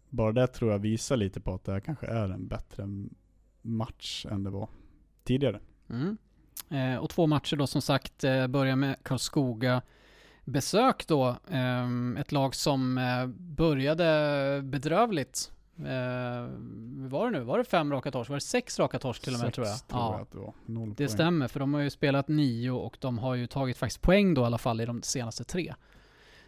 [0.08, 2.84] bara det tror jag visar lite på att det här kanske är en bättre
[3.62, 4.68] match än det var
[5.24, 5.60] tidigare.
[5.90, 6.16] Mm.
[6.70, 9.82] Eh, och två matcher då som sagt, eh, börjar med Karlskoga
[10.44, 11.36] besök då.
[11.50, 15.52] ehm, ett lag som eh, började bedrövligt.
[15.86, 16.48] Eh,
[17.10, 17.44] var det nu?
[17.44, 18.30] Var det fem raka torsk?
[18.30, 19.88] Var det sex raka torsk till och med Sex tror jag?
[19.88, 20.52] tror jag att det var.
[20.66, 21.08] Noll Det poäng.
[21.08, 24.42] stämmer, för de har ju spelat nio och de har ju tagit faktiskt poäng då
[24.42, 25.74] i alla fall i de senaste tre.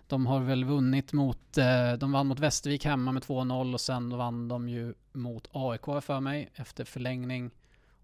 [0.07, 4.17] De har väl vunnit mot, eh, de vann mot Västervik hemma med 2-0 och sen
[4.17, 7.51] vann de ju mot AIK för mig efter förlängning.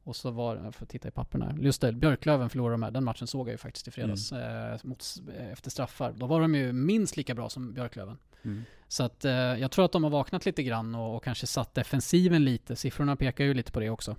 [0.04, 1.54] Och så var, jag får titta i papperna.
[1.60, 2.90] Just det, Björklöven förlorade de här.
[2.90, 5.04] Den matchen såg jag ju faktiskt i fredags eh, mot,
[5.38, 6.12] eh, efter straffar.
[6.16, 8.18] Då var de ju minst lika bra som Björklöven.
[8.42, 8.64] Mm.
[8.90, 11.74] Så att eh, jag tror att de har vaknat lite grann och, och kanske satt
[11.74, 12.76] defensiven lite.
[12.76, 14.16] Siffrorna pekar ju lite på det också.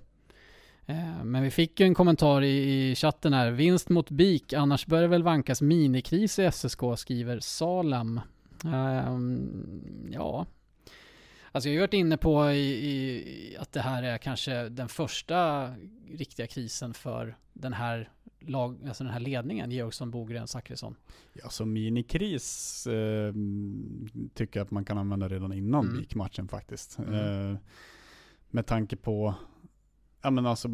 [0.86, 3.50] Eh, Men vi fick ju en kommentar i, i chatten här.
[3.50, 8.20] Vinst mot BIK, annars bör det väl vankas minikris i SSK, skriver Salem.
[8.64, 10.46] Ehm, ja.
[11.52, 14.88] Alltså jag har ju varit inne på i, i, att det här är kanske den
[14.88, 15.70] första
[16.12, 18.10] riktiga krisen för den här,
[18.46, 20.94] lag, alltså den här ledningen, Georgsson, Bogren, Zachrisson.
[21.32, 23.34] Ja, så minikris eh,
[24.34, 25.96] tycker jag att man kan använda redan innan Mm.
[25.96, 26.98] BIK-matchen faktiskt.
[26.98, 27.14] Mm.
[27.50, 27.56] Eh,
[28.50, 29.34] med tanke på,
[30.22, 30.68] ja men alltså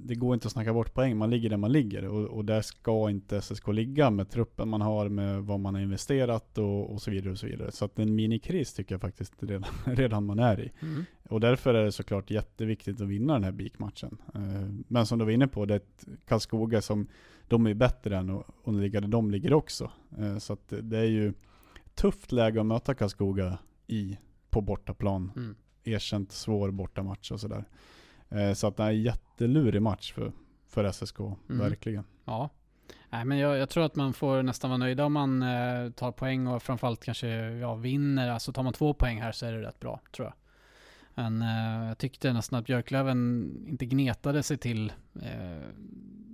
[0.00, 2.62] det går inte att snacka bort poäng, man ligger där man ligger och, och där
[2.62, 7.02] ska inte SSK ligga med truppen man har, med vad man har investerat och, och
[7.02, 7.72] så vidare och så vidare.
[7.72, 10.72] Så att en minikris tycker jag faktiskt redan, redan man är i.
[10.80, 11.04] Mm.
[11.28, 14.18] Och därför är det såklart jätteviktigt att vinna den här BIK-matchen.
[14.34, 17.08] Eh, Men som du var inne på, det är ett Karlskoga som
[17.48, 19.90] de är bättre än och, och där de ligger också.
[20.18, 21.32] Eh, Så att det är ju
[21.94, 24.18] tufft läge att möta Karlskoga i
[24.50, 25.32] på bortaplan.
[25.36, 25.54] Mm.
[25.84, 27.64] Erkänt svår bortamatch och sådär.
[28.34, 30.32] Eh, Så att det är en jättelurig match för,
[30.68, 31.36] för SSK, Mm.
[31.58, 32.04] verkligen.
[32.24, 32.50] Ja.
[33.10, 36.12] Nej, men jag, jag tror att man får nästan vara nöjda om man eh, tar
[36.12, 38.30] poäng och framförallt kanske ja, vinner.
[38.30, 40.34] Alltså tar man två poäng här så är det rätt bra, tror jag.
[41.14, 45.68] Men eh, jag tyckte nästan att Björklöven inte gnetade sig till eh,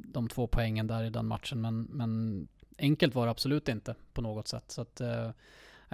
[0.04, 1.60] de två poängen där i den matchen.
[1.60, 4.64] Men, men enkelt var det absolut inte på något sätt.
[4.70, 5.30] Så att, eh,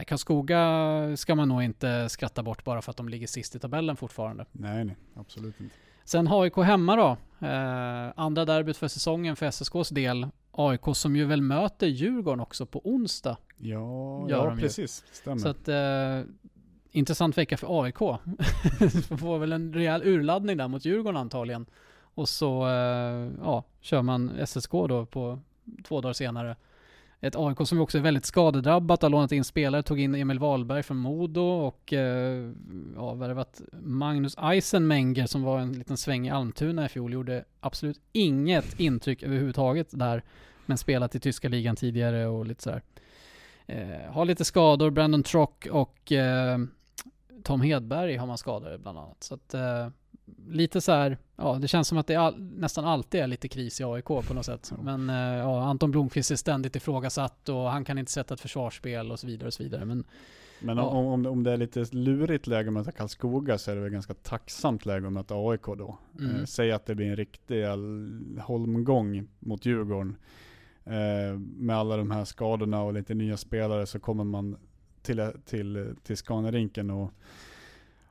[0.06, 3.96] Karlskoga ska man nog inte skratta bort bara för att de ligger sist i tabellen
[3.96, 4.46] fortfarande.
[4.52, 5.74] Nej, nej, absolut inte.
[6.04, 7.16] Sen AIK hemma då.
[7.46, 10.26] Eh, andra derbyt för säsongen för SSKs del.
[10.52, 13.36] AIK som ju väl möter Djurgården också på onsdag.
[13.58, 14.60] Ja, ja ju.
[14.60, 15.04] precis.
[15.12, 15.38] Stämmer.
[15.38, 16.30] Så att, eh,
[16.90, 17.98] intressant vecka för AIK.
[19.18, 21.66] Får väl en rejäl urladdning där mot Djurgården antagligen.
[22.14, 25.38] Och så eh, ja, kör man SSK då på
[25.84, 26.56] två dagar senare.
[27.24, 30.82] Ett AIK som också är väldigt skadedrabbat, har lånat in spelare, tog in Emil Wahlberg
[30.82, 32.50] från Modo och eh,
[32.96, 38.00] ja, värvat Magnus Eisenmenger som var en liten sväng i Almtuna i fjol, gjorde absolut
[38.12, 40.22] inget intryck överhuvudtaget där,
[40.66, 42.82] men spelat i tyska ligan tidigare och lite sådär.
[43.66, 46.58] Eh, har lite skador, Brandon Trock och eh,
[47.42, 49.22] Tom Hedberg har man skadade bland annat.
[49.22, 49.88] Så att eh,
[50.48, 53.80] lite så här, ja det känns som att det all, nästan alltid är lite kris
[53.80, 54.72] i AIK på något sätt.
[54.82, 59.10] Men eh, ja, Anton Blomqvist är ständigt ifrågasatt och han kan inte sätta ett försvarsspel
[59.12, 59.84] och så vidare och så vidare.
[59.84, 60.04] Men,
[60.60, 60.82] Men ja.
[60.84, 63.90] om, om, det- om är lite lurigt läge att möta Karlskoga så är det väl
[63.90, 65.98] ganska tacksamt läge att möta AIK då.
[66.18, 66.36] Mm.
[66.36, 67.64] Eh, säg att det blir en riktig
[68.40, 70.16] holmgång mot Djurgården.
[70.84, 74.56] Eh, med alla de här skadorna och lite nya spelare så kommer man
[75.02, 77.10] till, till, till Scanarinken och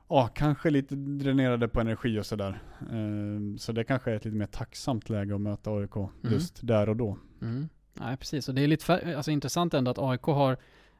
[0.08, 2.62] ja, kanske lite dränerade på energi och sådär.
[2.80, 5.90] Eh, så det kanske är ett lite mer tacksamt läge att möta AIK
[6.22, 7.18] just där och då.
[7.42, 7.68] Mm.
[7.94, 8.48] Nej, precis.
[8.48, 10.56] Och det är lite fär- alltså, intressant ändå att AIK har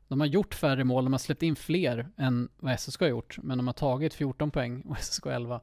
[0.09, 3.39] de har gjort färre mål, de har släppt in fler än vad SSK har gjort,
[3.43, 5.61] men de har tagit 14 poäng och SSK 11.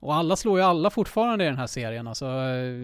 [0.00, 2.06] Och alla slår ju alla fortfarande i den här serien.
[2.06, 2.26] Alltså,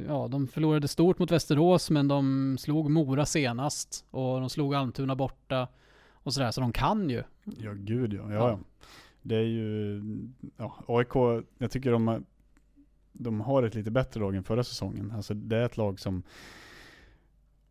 [0.09, 5.17] ja, de förlorade stort mot Västerås, men de slog Mora senast och de slog Almtuna
[5.17, 5.69] borta
[6.13, 7.23] och sådär, så de kan ju.
[7.45, 8.33] Ja, gud ja.
[8.33, 8.59] ja, Ja.
[9.23, 10.03] Det är ju,
[10.57, 12.25] ja, AIK, jag tycker de,
[13.13, 15.13] de har ett lite bättre lag än förra säsongen.
[15.17, 16.23] Alltså det är ett lag som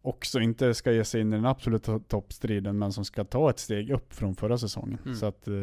[0.02, 3.60] också inte ska ge sig in i den absoluta toppstriden, men som ska ta ett
[3.60, 5.00] steg upp från förra säsongen.
[5.06, 5.16] Mm.
[5.16, 5.54] Så att, eh,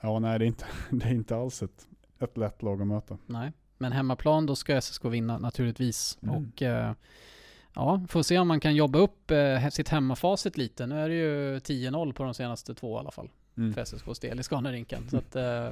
[0.00, 1.88] ja nej det är inte, det är inte alls ett,
[2.18, 3.18] ett lätt lag att möta.
[3.26, 6.18] Nej, men hemmaplan då ska SSK vinna naturligtvis.
[6.22, 6.34] Mm.
[6.34, 6.92] Och eh,
[7.74, 10.86] ja, får se om man kan jobba upp eh, sitt hemmafacit lite.
[10.86, 13.30] Nu är det ju 10-0 på de senaste två i alla fall.
[13.56, 13.74] Mm.
[13.74, 15.08] För SSKs del i Scanarinken.
[15.10, 15.70] Så att eh,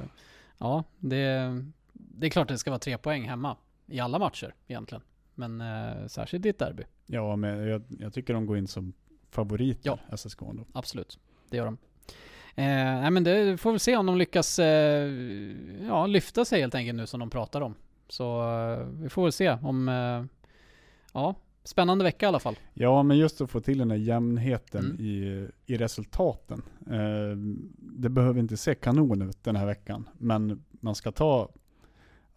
[0.57, 1.55] ja, det,
[1.93, 3.57] det är klart att det ska vara tre poäng hemma.
[3.87, 5.01] I alla matcher egentligen.
[5.35, 6.83] Men eh, särskilt i ett derby.
[7.05, 8.93] Ja, men jag, jag tycker de går in som
[9.31, 10.17] favoriter, Ja.
[10.17, 10.65] SSK ändå.
[10.73, 11.19] Absolut,
[11.49, 11.77] det gör de.
[12.57, 12.65] Eh,
[13.01, 15.11] nej men det får vi se om de lyckas eh,
[15.87, 17.75] ja, lyfta sig helt enkelt nu som de pratar om.
[18.07, 20.23] Så eh, vi får väl se om, eh,
[21.13, 21.35] ja,
[21.65, 22.55] spännande vecka i alla fall.
[22.73, 24.97] Ja, men just att få till den här jämnheten Mm.
[24.99, 26.61] i, i resultaten.
[26.87, 27.37] Eh,
[27.77, 31.49] det behöver inte se kanon ut den här veckan, men man ska ta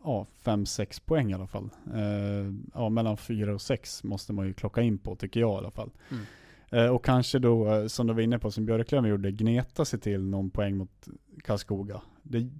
[0.04, 1.70] ja, 5-6 poäng i alla fall.
[1.94, 5.58] Eh, ja, mellan 4 och 6 måste man ju klocka in på, tycker jag i
[5.58, 5.90] alla fall.
[6.10, 6.24] Mm.
[6.72, 10.00] Eh, och kanske då, eh, som du var inne på, som Björklöven gjorde, gneta sig
[10.00, 11.08] till någon poäng mot
[11.44, 12.00] Karlskoga.
[12.22, 12.50] Det,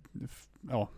[0.70, 0.88] ja,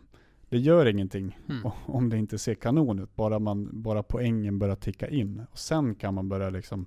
[0.50, 1.70] det gör ingenting Mm.
[1.86, 5.44] om det inte ser kanon ut, bara, man, bara poängen börjar ticka in.
[5.50, 6.86] Och sen kan man börja liksom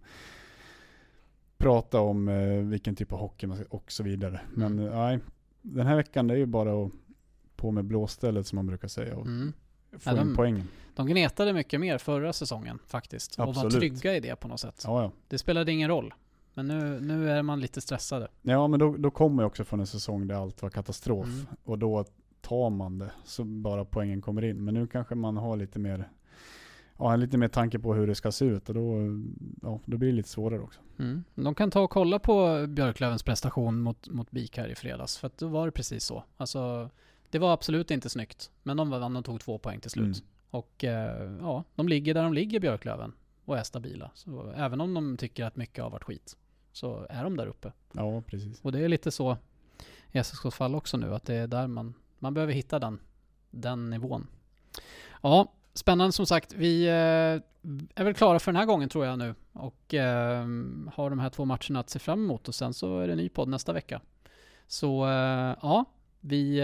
[1.57, 4.41] prata om eh, vilken typ av hockey man ska, och så vidare.
[4.53, 4.85] Men Mm.
[4.93, 5.19] eh, nej,
[5.61, 6.91] den här veckan är ju bara att
[7.55, 9.53] på med blåstället som man brukar säga och Mm.
[9.91, 10.67] få Ja, in de- poängen.
[10.95, 13.39] De gnetade mycket mer förra säsongen faktiskt.
[13.39, 13.73] Och var Absolut.
[13.73, 14.81] trygga i det på något sätt.
[14.87, 15.11] Ja, ja.
[15.27, 16.13] Det spelade ingen roll.
[16.53, 18.27] Men nu, nu är man lite stressade.
[18.41, 21.27] Ja, men då, då kommer jag också från en säsong där allt var katastrof.
[21.27, 21.45] Mm.
[21.63, 22.05] Och då
[22.43, 24.63] tar man det, så bara poängen kommer in.
[24.65, 26.09] Men nu kanske man har lite mer,
[26.97, 28.69] ja, lite mer tanke på hur det ska se ut.
[28.69, 28.97] Och då,
[29.61, 30.79] ja, då blir det lite svårare också.
[30.99, 31.23] Mm.
[31.35, 35.17] De kan ta och kolla på Björklövens prestation mot, mot BIK här i fredags.
[35.17, 36.23] För att då var det precis så.
[36.37, 36.89] Alltså,
[37.29, 38.51] det var absolut inte snyggt.
[38.63, 40.17] Men de vann och tog två poäng till slut.
[40.17, 40.27] Mm.
[40.49, 43.13] Och eh, ja, de ligger där de ligger Björklöven.
[43.45, 44.11] Och är stabila.
[44.13, 46.37] Så även om de tycker att mycket har varit skit.
[46.71, 47.71] Så är de där uppe.
[47.91, 48.61] Ja, precis.
[48.61, 49.37] Och det är lite så
[50.11, 51.15] i SSKs fall också nu.
[51.15, 52.99] Att det är där man, man behöver hitta den,
[53.51, 54.27] den nivån.
[55.21, 56.53] Ja, spännande som sagt.
[56.53, 56.93] Vi eh,
[57.95, 59.35] är väl klara för den här gången tror jag nu.
[59.53, 60.45] Och eh,
[60.93, 62.47] har de här två matcherna att se fram emot.
[62.47, 64.01] Och sen så är det ny podd nästa vecka.
[64.67, 65.85] Så eh, ja,
[66.19, 66.61] vi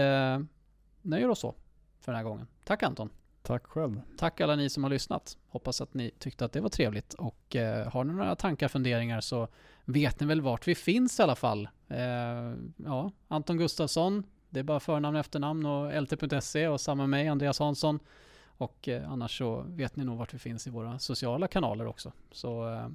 [1.02, 1.54] nöjer oss så
[2.00, 2.46] för den här gången.
[2.64, 3.10] Tack Anton.
[3.42, 4.00] Tack själv.
[4.18, 5.38] Tack alla ni som har lyssnat.
[5.48, 7.14] Hoppas att ni tyckte att det var trevligt.
[7.14, 9.48] Och eh, har ni några tankar, funderingar så
[9.84, 11.68] vet ni väl vart vi finns i alla fall.
[11.88, 14.24] Eh, ja, Anton Gustafsson.
[14.50, 17.98] Det är bara förnamn, efternamn och lt.se och samma med mig, Andreas Hansson.
[18.46, 22.12] Och eh, annars så vet ni nog vart vi finns i våra sociala kanaler också.
[22.32, 22.88] Så eh,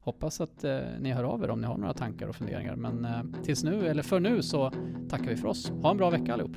[0.00, 2.76] hoppas att eh, ni hör av er om ni har några tankar och funderingar.
[2.76, 4.72] Men eh, tills nu, eller för nu, så
[5.08, 5.70] tackar vi för oss.
[5.70, 6.56] Ha en bra vecka allihop.